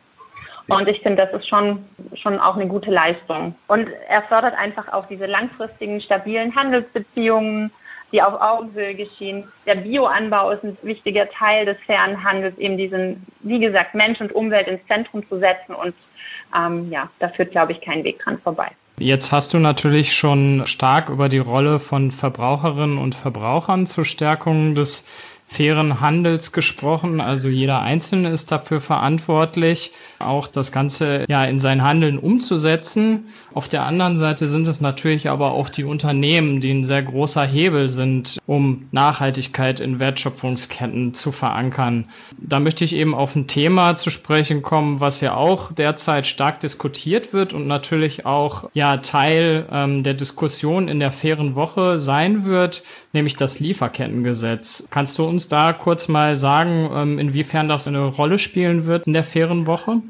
und 0.68 0.88
ich 0.88 1.00
finde, 1.00 1.26
das 1.26 1.40
ist 1.40 1.48
schon, 1.48 1.84
schon 2.14 2.38
auch 2.38 2.56
eine 2.56 2.66
gute 2.66 2.90
Leistung. 2.90 3.54
Und 3.66 3.88
er 4.08 4.22
fördert 4.22 4.56
einfach 4.56 4.92
auch 4.92 5.06
diese 5.06 5.26
langfristigen, 5.26 6.00
stabilen 6.00 6.54
Handelsbeziehungen, 6.54 7.70
die 8.12 8.22
auf 8.22 8.40
Augenhöhe 8.40 8.94
geschehen. 8.94 9.44
Der 9.66 9.76
Bioanbau 9.76 10.50
ist 10.50 10.64
ein 10.64 10.76
wichtiger 10.82 11.28
Teil 11.30 11.64
des 11.66 11.76
fairen 11.86 12.22
Handels, 12.22 12.56
eben 12.58 12.76
diesen, 12.76 13.26
wie 13.40 13.60
gesagt, 13.60 13.94
Mensch 13.94 14.20
und 14.20 14.32
Umwelt 14.32 14.68
ins 14.68 14.84
Zentrum 14.86 15.26
zu 15.28 15.38
setzen. 15.38 15.74
Und 15.74 15.94
ähm, 16.56 16.90
ja, 16.90 17.08
da 17.18 17.28
führt, 17.28 17.52
glaube 17.52 17.72
ich, 17.72 17.80
kein 17.80 18.04
Weg 18.04 18.18
dran 18.20 18.38
vorbei. 18.38 18.70
Jetzt 18.98 19.32
hast 19.32 19.54
du 19.54 19.58
natürlich 19.58 20.14
schon 20.14 20.66
stark 20.66 21.08
über 21.08 21.30
die 21.30 21.38
Rolle 21.38 21.78
von 21.78 22.10
Verbraucherinnen 22.10 22.98
und 22.98 23.14
Verbrauchern 23.14 23.86
zur 23.86 24.04
Stärkung 24.04 24.74
des 24.74 25.08
fairen 25.50 26.00
Handels 26.00 26.52
gesprochen. 26.52 27.20
Also 27.20 27.48
jeder 27.48 27.80
Einzelne 27.80 28.30
ist 28.30 28.52
dafür 28.52 28.80
verantwortlich, 28.80 29.92
auch 30.20 30.46
das 30.46 30.70
Ganze 30.70 31.24
ja 31.28 31.44
in 31.44 31.58
sein 31.58 31.82
Handeln 31.82 32.18
umzusetzen. 32.18 33.24
Auf 33.52 33.68
der 33.68 33.84
anderen 33.84 34.16
Seite 34.16 34.48
sind 34.48 34.68
es 34.68 34.80
natürlich 34.80 35.28
aber 35.28 35.52
auch 35.52 35.68
die 35.68 35.84
Unternehmen, 35.84 36.60
die 36.60 36.70
ein 36.70 36.84
sehr 36.84 37.02
großer 37.02 37.44
Hebel 37.44 37.90
sind, 37.90 38.38
um 38.46 38.86
Nachhaltigkeit 38.92 39.80
in 39.80 39.98
Wertschöpfungsketten 39.98 41.14
zu 41.14 41.32
verankern. 41.32 42.04
Da 42.38 42.60
möchte 42.60 42.84
ich 42.84 42.94
eben 42.94 43.14
auf 43.14 43.34
ein 43.34 43.48
Thema 43.48 43.96
zu 43.96 44.10
sprechen 44.10 44.62
kommen, 44.62 45.00
was 45.00 45.20
ja 45.20 45.34
auch 45.34 45.72
derzeit 45.72 46.26
stark 46.26 46.60
diskutiert 46.60 47.32
wird 47.32 47.52
und 47.52 47.66
natürlich 47.66 48.24
auch 48.24 48.70
ja 48.72 48.98
Teil 48.98 49.66
ähm, 49.72 50.04
der 50.04 50.14
Diskussion 50.14 50.86
in 50.86 51.00
der 51.00 51.10
fairen 51.10 51.56
Woche 51.56 51.98
sein 51.98 52.44
wird, 52.44 52.84
nämlich 53.12 53.34
das 53.34 53.58
Lieferkettengesetz. 53.58 54.86
Kannst 54.90 55.18
du 55.18 55.24
uns 55.24 55.39
uns 55.40 55.48
da 55.48 55.72
kurz 55.72 56.08
mal 56.08 56.36
sagen, 56.36 56.90
ähm, 56.94 57.18
inwiefern 57.18 57.66
das 57.66 57.88
eine 57.88 58.04
Rolle 58.04 58.38
spielen 58.38 58.84
wird 58.84 59.06
in 59.06 59.14
der 59.14 59.24
fairen 59.24 59.66
Woche? 59.66 60.02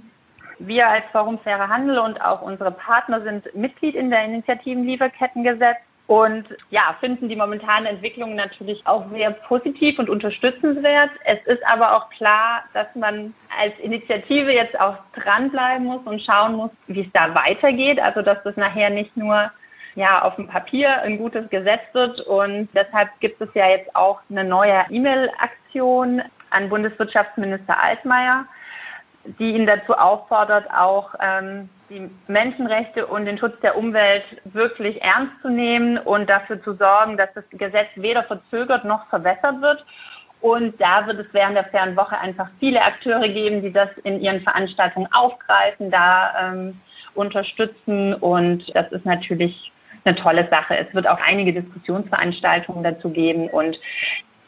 Wir 0.59 0.89
als 0.89 1.05
Forum 1.13 1.39
Fairer 1.39 1.69
Handel 1.69 1.99
und 2.01 2.21
auch 2.21 2.43
unsere 2.43 2.73
Partner 2.73 3.23
sind 3.23 3.55
Mitglied 3.55 3.95
in 3.95 4.11
der 4.11 4.25
Initiativen 4.25 4.85
Lieferkettengesetz 4.85 5.77
und 6.09 6.47
ja, 6.71 6.97
finden 6.99 7.29
die 7.29 7.37
momentane 7.37 7.91
Entwicklung 7.91 8.35
natürlich 8.35 8.85
auch 8.89 9.05
sehr 9.13 9.31
positiv 9.31 10.01
und 10.01 10.11
unterstützenswert. 10.11 11.11
Es 11.25 11.39
ist 11.47 11.65
aber 11.65 11.97
auch 11.97 12.11
klar, 12.11 12.65
dass 12.75 12.89
man 12.97 13.33
als 13.57 13.79
Initiative 13.79 14.51
jetzt 14.51 14.79
auch 14.81 14.97
dranbleiben 15.15 15.87
muss 15.87 16.01
und 16.07 16.21
schauen 16.21 16.57
muss, 16.57 16.71
wie 16.89 17.03
es 17.03 17.13
da 17.13 17.33
weitergeht. 17.37 18.01
Also, 18.01 18.23
dass 18.23 18.43
das 18.43 18.57
nachher 18.57 18.91
nicht 18.91 19.17
nur 19.17 19.53
ja, 19.95 20.23
auf 20.23 20.37
dem 20.37 20.47
Papier 20.47 21.03
ein 21.03 21.19
gutes 21.19 21.49
Gesetz 21.51 21.83
wird. 21.93 22.21
Und 22.23 22.69
deshalb 22.75 23.09
gibt 23.21 23.41
es 23.41 23.49
ja 23.55 23.69
jetzt 23.69 23.95
auch 23.95 24.21
eine 24.31 24.45
neue 24.45 24.85
E-Mail-Aktion 24.91 26.23
an 26.51 26.69
Bundeswirtschaftsminister 26.69 27.83
Altmaier, 27.83 28.47
die 29.39 29.53
ihn 29.53 29.67
dazu 29.67 29.95
auffordert, 29.95 30.67
auch 30.71 31.15
ähm, 31.21 31.69
die 31.91 32.09
Menschenrechte 32.29 33.07
und 33.07 33.27
den 33.27 33.39
Schutz 33.39 33.59
der 33.61 33.77
Umwelt 33.77 34.25
wirklich 34.45 35.03
ernst 35.03 35.33
zu 35.43 35.49
nehmen 35.49 35.99
und 35.99 36.31
dafür 36.31 36.63
zu 36.63 36.75
sorgen, 36.75 37.17
dass 37.17 37.29
das 37.35 37.45
Gesetz 37.51 37.89
weder 37.97 38.23
verzögert 38.23 38.85
noch 38.85 39.07
verbessert 39.09 39.61
wird. 39.61 39.85
Und 40.41 40.81
da 40.81 41.07
wird 41.07 41.19
es 41.19 41.27
während 41.33 41.57
der 41.57 41.67
fairen 41.67 41.97
Woche 41.97 42.19
einfach 42.19 42.49
viele 42.59 42.81
Akteure 42.81 43.29
geben, 43.29 43.61
die 43.61 43.73
das 43.73 43.91
in 44.05 44.21
ihren 44.21 44.41
Veranstaltungen 44.41 45.09
aufgreifen, 45.13 45.91
da 45.91 46.33
ähm, 46.41 46.81
unterstützen. 47.15 48.15
Und 48.15 48.75
das 48.75 48.91
ist 48.93 49.05
natürlich 49.05 49.71
eine 50.05 50.15
tolle 50.15 50.49
Sache. 50.49 50.77
Es 50.77 50.93
wird 50.95 51.07
auch 51.07 51.21
einige 51.21 51.53
Diskussionsveranstaltungen 51.53 52.83
dazu 52.83 53.11
geben. 53.11 53.49
Und 53.49 53.79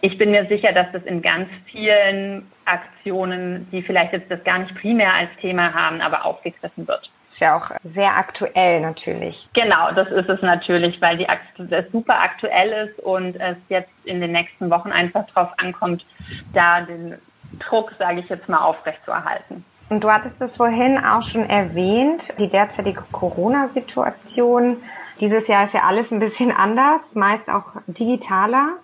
ich 0.01 0.19
bin 0.19 0.31
mir 0.31 0.47
sicher, 0.47 0.73
dass 0.73 0.87
das 0.93 1.03
in 1.05 1.23
ganz 1.23 1.49
vielen 1.67 2.51
Aktionen, 2.65 3.69
die 3.71 3.83
vielleicht 3.83 4.13
jetzt 4.13 4.31
das 4.31 4.43
gar 4.45 4.59
nicht 4.59 4.75
primär 4.75 5.15
als 5.15 5.31
Thema 5.41 5.73
haben, 5.73 6.01
aber 6.01 6.25
aufgegriffen 6.25 6.87
wird. 6.89 7.11
Ist 7.31 7.41
ja 7.41 7.57
auch 7.57 7.71
sehr 7.83 8.15
aktuell 8.17 8.81
natürlich. 8.81 9.49
Genau, 9.55 9.91
das 9.93 10.09
ist 10.11 10.29
es 10.29 10.43
natürlich, 10.43 11.01
weil 11.01 11.17
die 11.17 11.27
das 11.57 11.85
super 11.91 12.21
aktuell 12.21 12.89
ist 12.89 12.99
und 13.01 13.37
es 13.37 13.57
jetzt 13.69 13.91
in 14.05 14.21
den 14.21 14.33
nächsten 14.33 14.69
Wochen 14.71 14.93
einfach 14.93 15.25
darauf 15.35 15.51
ankommt, 15.57 16.05
da 16.53 16.83
den 16.83 17.17
Druck, 17.59 17.95
sage 17.99 18.21
ich 18.21 18.29
jetzt 18.29 18.49
mal, 18.49 18.59
aufrechtzuerhalten. 18.59 19.65
Und 19.93 20.05
du 20.05 20.11
hattest 20.11 20.41
es 20.41 20.57
vorhin 20.57 20.97
auch 20.97 21.21
schon 21.21 21.45
erwähnt, 21.45 22.39
die 22.39 22.49
derzeitige 22.49 23.05
Corona-Situation. 23.13 24.79
Dieses 25.21 25.49
Jahr 25.49 25.65
ist 25.65 25.75
ja 25.75 25.83
alles 25.87 26.11
ein 26.13 26.19
bisschen 26.19 26.51
anders, 26.57 27.15
meist 27.15 27.51
auch 27.51 27.77
digitaler. 27.87 28.79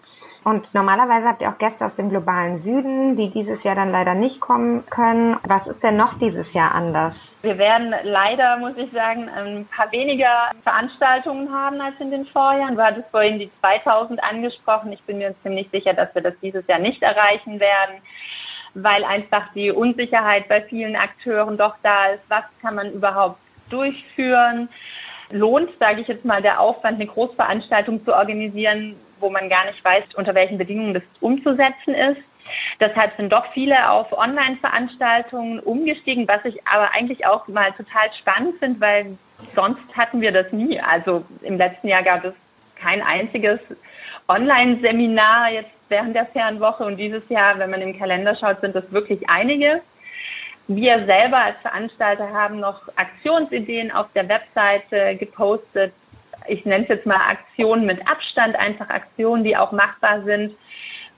Und 0.45 0.75
normalerweise 0.75 1.27
habt 1.27 1.41
ihr 1.41 1.49
auch 1.49 1.57
Gäste 1.57 1.87
aus 1.87 1.97
dem 1.97 2.11
globalen 2.11 2.59
Süden, 2.59 3.17
die 3.17 3.31
dieses 3.31 3.65
Jahr 3.65 3.75
dann 3.75 3.91
leider 3.91 4.13
nicht 4.13 4.41
kommen 4.41 4.85
können. 4.91 5.39
Was 5.45 5.67
ist 5.67 5.83
denn 5.83 5.97
noch 5.97 6.19
dieses 6.19 6.53
Jahr 6.53 6.75
anders? 6.75 7.35
Wir 7.41 7.57
werden 7.57 7.95
leider, 8.03 8.59
muss 8.59 8.77
ich 8.77 8.93
sagen, 8.93 9.31
ein 9.31 9.67
paar 9.75 9.91
weniger 9.91 10.51
Veranstaltungen 10.63 11.51
haben 11.51 11.81
als 11.81 11.95
in 12.01 12.11
den 12.11 12.27
Vorjahren. 12.27 12.77
Du 12.77 12.83
hattest 12.83 13.09
vorhin 13.11 13.39
die 13.39 13.51
2000 13.61 14.23
angesprochen. 14.23 14.93
Ich 14.93 15.03
bin 15.05 15.17
mir 15.17 15.35
ziemlich 15.43 15.71
sicher, 15.73 15.95
dass 15.95 16.15
wir 16.15 16.21
das 16.21 16.35
dieses 16.43 16.67
Jahr 16.67 16.79
nicht 16.79 17.03
erreichen 17.03 17.61
werden 17.61 18.03
weil 18.75 19.05
einfach 19.05 19.53
die 19.55 19.71
Unsicherheit 19.71 20.49
bei 20.49 20.63
vielen 20.63 20.97
Akteuren 20.97 21.57
doch 21.57 21.75
da 21.83 22.07
ist. 22.07 22.23
Was 22.29 22.45
kann 22.63 22.75
man 22.75 22.93
überhaupt 22.93 23.39
durchführen? 23.71 24.69
Lohnt, 25.31 25.71
sage 25.79 26.01
ich 26.01 26.09
jetzt 26.09 26.25
mal, 26.25 26.41
der 26.41 26.61
Aufwand, 26.61 26.97
eine 26.97 27.07
Großveranstaltung 27.07 28.05
zu 28.05 28.15
organisieren, 28.15 28.97
wo 29.21 29.31
man 29.31 29.49
gar 29.49 29.67
nicht 29.67 29.85
weiß, 29.85 30.05
unter 30.15 30.35
welchen 30.35 30.59
Bedingungen 30.59 30.95
das 30.95 31.03
umzusetzen 31.21 31.95
ist. 31.95 32.23
Deshalb 32.81 33.15
sind 33.17 33.33
doch 33.33 33.45
viele 33.53 33.91
auf 33.91 34.11
Online-Veranstaltungen 34.13 35.61
umgestiegen, 35.61 36.27
was 36.27 36.45
ich 36.45 36.67
aber 36.67 36.95
eigentlich 36.95 37.27
auch 37.27 37.47
mal 37.49 37.73
total 37.73 38.11
spannend 38.19 38.59
finde, 38.59 38.81
weil 38.81 39.19
sonst 39.55 39.83
hatten 39.95 40.21
wir 40.21 40.33
das 40.33 40.51
nie. 40.53 40.81
Also 40.81 41.25
im 41.43 41.59
letzten 41.59 41.89
Jahr 41.89 42.03
gab 42.03 42.25
es 42.25 42.35
kein 42.77 43.03
einziges 43.03 43.59
Online-Seminar 44.29 45.51
jetzt 45.51 45.71
während 45.89 46.15
der 46.15 46.27
Fernwoche 46.27 46.85
und 46.85 46.97
dieses 46.97 47.23
Jahr, 47.29 47.59
wenn 47.59 47.71
man 47.71 47.83
im 47.83 47.99
Kalender 47.99 48.37
schaut, 48.37 48.61
sind 48.61 48.75
das 48.75 48.91
wirklich 48.93 49.29
einige. 49.29 49.81
Wir 50.67 51.05
selber 51.07 51.39
als 51.39 51.57
Veranstalter 51.63 52.31
haben 52.31 52.61
noch 52.61 52.83
Aktionsideen 52.97 53.91
auf 53.91 54.07
der 54.15 54.29
Webseite 54.29 55.17
gepostet. 55.17 55.93
Ich 56.47 56.65
nenne 56.65 56.85
es 56.85 56.91
jetzt 56.91 57.07
mal 57.07 57.17
Aktionen 57.17 57.87
mit 57.87 58.07
Abstand, 58.09 58.55
einfach 58.57 58.89
Aktionen, 58.91 59.45
die 59.45 59.57
auch 59.57 59.73
machbar 59.73 60.23
sind, 60.25 60.55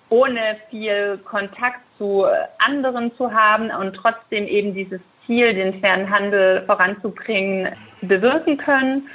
ohne 0.09 0.57
viel 0.71 1.19
Kontakt 1.25 1.81
zu 1.99 2.27
anderen 2.59 3.15
zu 3.17 3.33
haben 3.33 3.71
und 3.71 3.95
trotzdem 3.95 4.47
eben 4.47 4.75
dieses 4.75 5.01
Ziel, 5.27 5.55
den 5.55 5.81
fairen 5.81 6.09
Handel 6.09 6.63
voranzubringen, 6.67 7.69
bewirken 8.03 8.57
können 8.57 9.09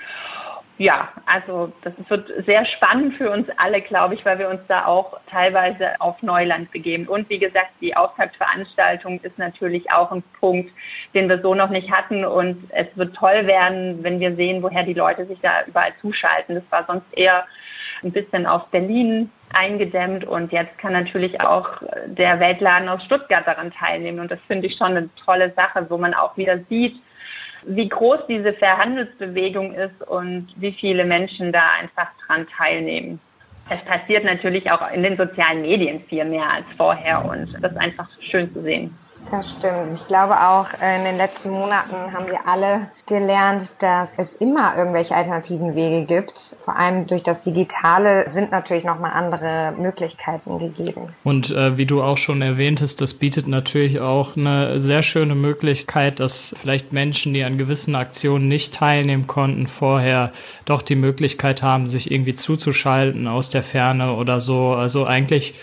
ja, 0.77 1.09
also 1.25 1.71
das 1.83 1.93
wird 2.09 2.45
sehr 2.45 2.65
spannend 2.65 3.15
für 3.15 3.31
uns 3.31 3.47
alle, 3.57 3.81
glaube 3.81 4.15
ich, 4.15 4.25
weil 4.25 4.39
wir 4.39 4.49
uns 4.49 4.59
da 4.67 4.85
auch 4.85 5.17
teilweise 5.29 5.99
auf 5.99 6.21
Neuland 6.21 6.69
begeben. 6.71 7.07
Und 7.07 7.29
wie 7.29 7.39
gesagt, 7.39 7.69
die 7.79 7.95
Auftaktveranstaltung 7.95 9.21
ist 9.21 9.37
natürlich 9.37 9.89
auch 9.91 10.11
ein 10.11 10.23
Punkt, 10.39 10.71
den 11.13 11.29
wir 11.29 11.41
so 11.41 11.55
noch 11.55 11.69
nicht 11.69 11.91
hatten. 11.91 12.25
Und 12.25 12.69
es 12.71 12.87
wird 12.95 13.15
toll 13.15 13.47
werden, 13.47 14.03
wenn 14.03 14.19
wir 14.19 14.35
sehen, 14.35 14.61
woher 14.61 14.83
die 14.83 14.93
Leute 14.93 15.25
sich 15.25 15.39
da 15.41 15.63
überall 15.65 15.93
zuschalten. 16.01 16.55
Das 16.55 16.63
war 16.71 16.85
sonst 16.85 17.07
eher 17.17 17.45
ein 18.03 18.11
bisschen 18.11 18.45
auf 18.45 18.67
Berlin 18.67 19.31
eingedämmt 19.53 20.25
und 20.25 20.51
jetzt 20.51 20.77
kann 20.77 20.91
natürlich 20.91 21.39
auch 21.39 21.69
der 22.07 22.41
Weltladen 22.41 22.89
aus 22.89 23.03
Stuttgart 23.05 23.47
daran 23.47 23.71
teilnehmen. 23.71 24.19
Und 24.19 24.29
das 24.29 24.39
finde 24.47 24.67
ich 24.67 24.75
schon 24.75 24.97
eine 24.97 25.09
tolle 25.15 25.53
Sache, 25.55 25.85
wo 25.89 25.97
man 25.97 26.13
auch 26.13 26.35
wieder 26.35 26.59
sieht, 26.69 27.01
wie 27.67 27.89
groß 27.89 28.19
diese 28.27 28.53
Verhandelsbewegung 28.53 29.73
ist 29.73 30.07
und 30.07 30.47
wie 30.57 30.71
viele 30.71 31.05
Menschen 31.05 31.51
da 31.51 31.63
einfach 31.79 32.07
dran 32.25 32.47
teilnehmen. 32.57 33.19
Es 33.69 33.83
passiert 33.83 34.23
natürlich 34.23 34.69
auch 34.71 34.91
in 34.91 35.01
den 35.01 35.17
sozialen 35.17 35.61
Medien 35.61 36.01
viel 36.07 36.25
mehr 36.25 36.49
als 36.49 36.65
vorher 36.77 37.25
und 37.25 37.51
das 37.61 37.71
ist 37.71 37.77
einfach 37.77 38.07
schön 38.21 38.53
zu 38.53 38.61
sehen. 38.61 38.95
Das 39.31 39.53
stimmt. 39.53 39.93
Ich 39.93 40.07
glaube 40.07 40.39
auch, 40.39 40.67
in 40.73 41.03
den 41.03 41.17
letzten 41.17 41.49
Monaten 41.49 42.13
haben 42.13 42.27
wir 42.27 42.47
alle 42.47 42.89
gelernt, 43.07 43.81
dass 43.81 44.19
es 44.19 44.33
immer 44.33 44.77
irgendwelche 44.77 45.15
alternativen 45.15 45.75
Wege 45.75 46.05
gibt. 46.05 46.37
Vor 46.37 46.77
allem 46.77 47.07
durch 47.07 47.23
das 47.23 47.41
Digitale 47.41 48.29
sind 48.29 48.51
natürlich 48.51 48.83
nochmal 48.83 49.11
andere 49.13 49.73
Möglichkeiten 49.77 50.59
gegeben. 50.59 51.09
Und 51.23 51.49
äh, 51.49 51.77
wie 51.77 51.85
du 51.85 52.03
auch 52.03 52.17
schon 52.17 52.41
erwähntest, 52.41 53.01
das 53.01 53.15
bietet 53.15 53.47
natürlich 53.47 53.99
auch 53.99 54.37
eine 54.37 54.79
sehr 54.79 55.01
schöne 55.01 55.35
Möglichkeit, 55.35 56.19
dass 56.19 56.55
vielleicht 56.59 56.93
Menschen, 56.93 57.33
die 57.33 57.43
an 57.43 57.57
gewissen 57.57 57.95
Aktionen 57.95 58.47
nicht 58.47 58.75
teilnehmen 58.75 59.25
konnten, 59.25 59.67
vorher 59.67 60.31
doch 60.65 60.81
die 60.81 60.95
Möglichkeit 60.95 61.63
haben, 61.63 61.87
sich 61.87 62.11
irgendwie 62.11 62.35
zuzuschalten 62.35 63.27
aus 63.27 63.49
der 63.49 63.63
Ferne 63.63 64.13
oder 64.13 64.39
so. 64.39 64.73
Also 64.73 65.05
eigentlich 65.05 65.55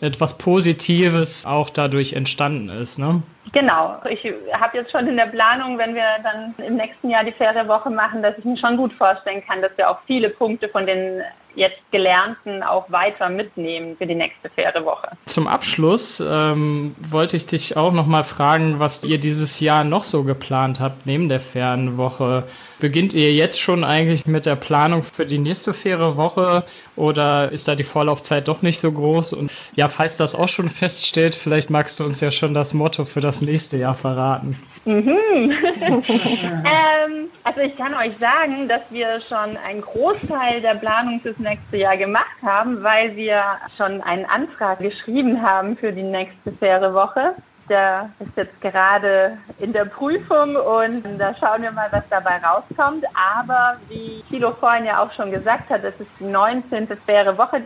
etwas 0.00 0.38
Positives 0.38 1.44
auch 1.44 1.70
dadurch 1.70 2.12
entstanden 2.12 2.68
ist. 2.68 2.98
Ne? 2.98 3.22
Genau. 3.52 3.96
Ich 4.08 4.32
habe 4.52 4.76
jetzt 4.76 4.92
schon 4.92 5.06
in 5.06 5.16
der 5.16 5.26
Planung, 5.26 5.78
wenn 5.78 5.94
wir 5.94 6.04
dann 6.22 6.54
im 6.64 6.76
nächsten 6.76 7.10
Jahr 7.10 7.24
die 7.24 7.32
Ferienwoche 7.32 7.90
machen, 7.90 8.22
dass 8.22 8.36
ich 8.38 8.44
mir 8.44 8.56
schon 8.56 8.76
gut 8.76 8.92
vorstellen 8.92 9.42
kann, 9.46 9.62
dass 9.62 9.72
wir 9.76 9.90
auch 9.90 9.98
viele 10.06 10.30
Punkte 10.30 10.68
von 10.68 10.86
den 10.86 11.22
jetzt 11.54 11.80
Gelernten 11.90 12.62
auch 12.62 12.90
weiter 12.90 13.28
mitnehmen 13.28 13.96
für 13.96 14.06
die 14.06 14.14
nächste 14.14 14.48
faire 14.48 14.84
Woche. 14.84 15.08
Zum 15.26 15.48
Abschluss 15.48 16.20
ähm, 16.20 16.94
wollte 17.10 17.36
ich 17.36 17.46
dich 17.46 17.76
auch 17.76 17.92
noch 17.92 18.06
mal 18.06 18.22
fragen, 18.22 18.78
was 18.78 19.02
ihr 19.02 19.18
dieses 19.18 19.58
Jahr 19.58 19.82
noch 19.82 20.04
so 20.04 20.22
geplant 20.22 20.78
habt 20.78 21.04
neben 21.06 21.28
der 21.28 21.40
fairen 21.40 21.96
Woche. 21.96 22.44
Beginnt 22.78 23.12
ihr 23.12 23.32
jetzt 23.32 23.60
schon 23.60 23.82
eigentlich 23.82 24.26
mit 24.26 24.46
der 24.46 24.56
Planung 24.56 25.02
für 25.02 25.26
die 25.26 25.38
nächste 25.38 25.74
faire 25.74 26.16
Woche 26.16 26.64
oder 26.98 27.50
ist 27.52 27.68
da 27.68 27.74
die 27.74 27.84
Vorlaufzeit 27.84 28.48
doch 28.48 28.62
nicht 28.62 28.80
so 28.80 28.92
groß? 28.92 29.32
Und 29.32 29.50
ja, 29.74 29.88
falls 29.88 30.16
das 30.16 30.34
auch 30.34 30.48
schon 30.48 30.68
feststeht, 30.68 31.34
vielleicht 31.34 31.70
magst 31.70 31.98
du 32.00 32.04
uns 32.04 32.20
ja 32.20 32.30
schon 32.30 32.54
das 32.54 32.74
Motto 32.74 33.04
für 33.04 33.20
das 33.20 33.40
nächste 33.40 33.76
Jahr 33.76 33.94
verraten. 33.94 34.58
Mhm. 34.84 35.18
ähm, 35.52 37.28
also 37.44 37.60
ich 37.60 37.76
kann 37.76 37.94
euch 37.94 38.16
sagen, 38.18 38.68
dass 38.68 38.82
wir 38.90 39.20
schon 39.28 39.56
einen 39.56 39.80
Großteil 39.80 40.60
der 40.60 40.74
Planung 40.74 41.20
fürs 41.20 41.38
nächste 41.38 41.76
Jahr 41.76 41.96
gemacht 41.96 42.26
haben, 42.42 42.82
weil 42.82 43.14
wir 43.16 43.42
schon 43.76 44.00
einen 44.02 44.24
Antrag 44.24 44.80
geschrieben 44.80 45.40
haben 45.42 45.76
für 45.76 45.92
die 45.92 46.02
nächste 46.02 46.52
faire 46.52 46.92
Woche. 46.92 47.34
Der 47.68 48.10
ist 48.20 48.36
jetzt 48.36 48.60
gerade 48.60 49.38
in 49.58 49.72
der 49.72 49.84
Prüfung 49.84 50.56
und 50.56 51.02
da 51.18 51.34
schauen 51.34 51.62
wir 51.62 51.72
mal, 51.72 51.88
was 51.90 52.04
dabei 52.08 52.38
rauskommt. 52.38 53.04
Aber 53.14 53.76
wie 53.88 54.22
Thilo 54.30 54.52
vorhin 54.52 54.86
ja 54.86 55.02
auch 55.02 55.12
schon 55.12 55.30
gesagt 55.30 55.68
hat, 55.70 55.84
es 55.84 55.98
ist 56.00 56.10
die 56.18 56.24
19. 56.24 56.88
faire 57.06 57.36
Woche 57.36 57.62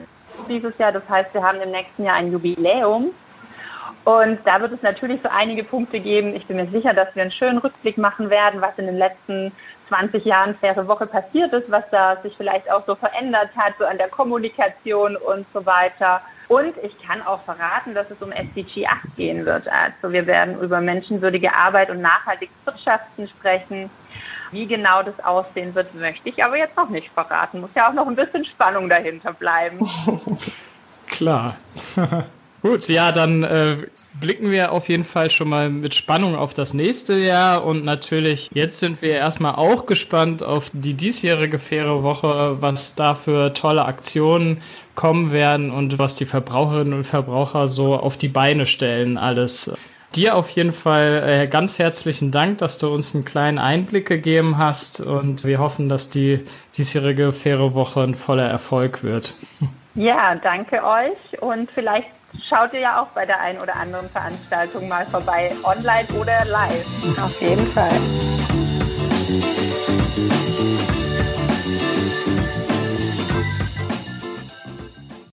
dieses 0.49 0.77
Jahr. 0.79 0.93
Das 0.93 1.09
heißt, 1.09 1.33
wir 1.35 1.43
haben 1.43 1.61
im 1.61 1.71
nächsten 1.71 2.05
Jahr 2.05 2.17
ein 2.17 2.33
Jubiläum. 2.33 3.11
Und 4.05 4.41
da 4.45 4.61
wird 4.61 4.73
es 4.73 4.83
natürlich 4.83 5.21
so 5.23 5.29
einige 5.29 5.63
Punkte 5.63 6.01
geben. 6.01 6.35
Ich 6.35 6.47
bin 6.47 6.57
mir 6.57 6.67
sicher, 6.67 6.93
dass 6.93 7.15
wir 7.15 7.23
einen 7.23 7.31
schönen 7.31 7.59
Rückblick 7.59 7.99
machen 7.99 8.31
werden, 8.31 8.61
was 8.61 8.77
in 8.77 8.87
den 8.87 8.99
letzten 8.99 9.53
20 9.89 10.25
Jahren 10.25 10.57
faire 10.57 10.89
Woche 10.89 11.07
passiert 11.07 11.53
ist, 11.53 11.71
was 11.71 11.85
da 11.91 12.17
sich 12.23 12.37
vielleicht 12.37 12.71
auch 12.71 12.85
so 12.85 12.97
verändert 12.97 13.51
hat, 13.57 13.75
so 13.79 13.85
an 13.85 13.99
der 13.99 14.09
Kommunikation 14.09 15.17
und 15.17 15.47
so 15.53 15.65
weiter. 15.67 16.21
Und 16.53 16.75
ich 16.83 16.99
kann 17.07 17.23
auch 17.23 17.43
verraten, 17.47 17.95
dass 17.95 18.11
es 18.11 18.21
um 18.21 18.31
SDG 18.31 18.87
8 18.87 19.17
gehen 19.17 19.47
wird. 19.47 19.67
Also 19.69 20.13
wir 20.13 20.27
werden 20.27 20.61
über 20.61 20.83
menschenwürdige 20.83 21.55
Arbeit 21.55 21.89
und 21.89 22.03
nachhaltiges 22.03 22.55
Wirtschaften 22.67 23.27
sprechen. 23.27 23.89
Wie 24.51 24.67
genau 24.67 25.03
das 25.03 25.19
aussehen 25.25 25.75
wird, 25.75 25.95
möchte 25.95 26.29
ich 26.29 26.45
aber 26.45 26.59
jetzt 26.59 26.77
noch 26.77 26.91
nicht 26.91 27.09
verraten. 27.15 27.63
Muss 27.63 27.71
ja 27.75 27.89
auch 27.89 27.95
noch 27.95 28.07
ein 28.07 28.17
bisschen 28.17 28.45
Spannung 28.45 28.91
dahinter 28.91 29.33
bleiben. 29.33 29.81
Klar. 31.07 31.57
Gut, 32.61 32.87
ja, 32.89 33.13
dann 33.13 33.45
äh, 33.45 33.77
blicken 34.21 34.51
wir 34.51 34.73
auf 34.73 34.89
jeden 34.89 35.05
Fall 35.05 35.31
schon 35.31 35.49
mal 35.49 35.71
mit 35.71 35.95
Spannung 35.95 36.35
auf 36.37 36.55
das 36.55 36.75
nächste 36.75 37.17
Jahr 37.19 37.65
und 37.65 37.85
natürlich 37.85 38.51
jetzt 38.53 38.81
sind 38.81 39.03
wir 39.03 39.13
erstmal 39.13 39.55
auch 39.55 39.87
gespannt 39.87 40.43
auf 40.43 40.71
die 40.73 40.95
diesjährige 40.95 41.59
faire 41.59 42.03
Woche, 42.03 42.57
was 42.61 42.95
da 42.95 43.15
für 43.15 43.55
tolle 43.55 43.85
Aktionen 43.85 44.61
kommen 44.95 45.33
werden 45.33 45.71
und 45.71 45.99
was 45.99 46.15
die 46.15 46.27
Verbraucherinnen 46.27 46.93
und 46.93 47.05
Verbraucher 47.05 47.69
so 47.69 47.95
auf 47.95 48.19
die 48.19 48.29
Beine 48.29 48.67
stellen 48.67 49.17
alles. 49.17 49.73
Dir 50.15 50.37
auf 50.37 50.51
jeden 50.51 50.73
Fall 50.73 51.23
äh, 51.27 51.47
ganz 51.47 51.79
herzlichen 51.79 52.31
Dank, 52.33 52.59
dass 52.59 52.77
du 52.77 52.93
uns 52.93 53.15
einen 53.15 53.25
kleinen 53.25 53.59
Einblick 53.59 54.07
gegeben 54.07 54.59
hast 54.59 55.01
und 55.01 55.45
wir 55.45 55.59
hoffen, 55.59 55.89
dass 55.89 56.11
die 56.11 56.41
diesjährige 56.77 57.33
faire 57.33 57.73
Woche 57.73 58.03
ein 58.03 58.15
voller 58.15 58.47
Erfolg 58.47 59.03
wird. 59.03 59.33
Ja, 59.95 60.35
danke 60.35 60.83
euch 60.85 61.43
und 61.43 61.71
vielleicht 61.71 62.09
schaut 62.49 62.73
ihr 62.73 62.81
ja 62.81 63.03
auch 63.03 63.09
bei 63.09 63.27
der 63.27 63.41
einen 63.41 63.61
oder 63.61 63.77
anderen 63.77 64.09
Veranstaltung 64.09 64.89
mal 64.89 65.05
vorbei, 65.07 65.51
online 65.65 66.07
oder 66.19 66.45
live. 66.45 67.19
Auf 67.23 67.41
jeden 67.41 67.67
Fall. 67.69 67.91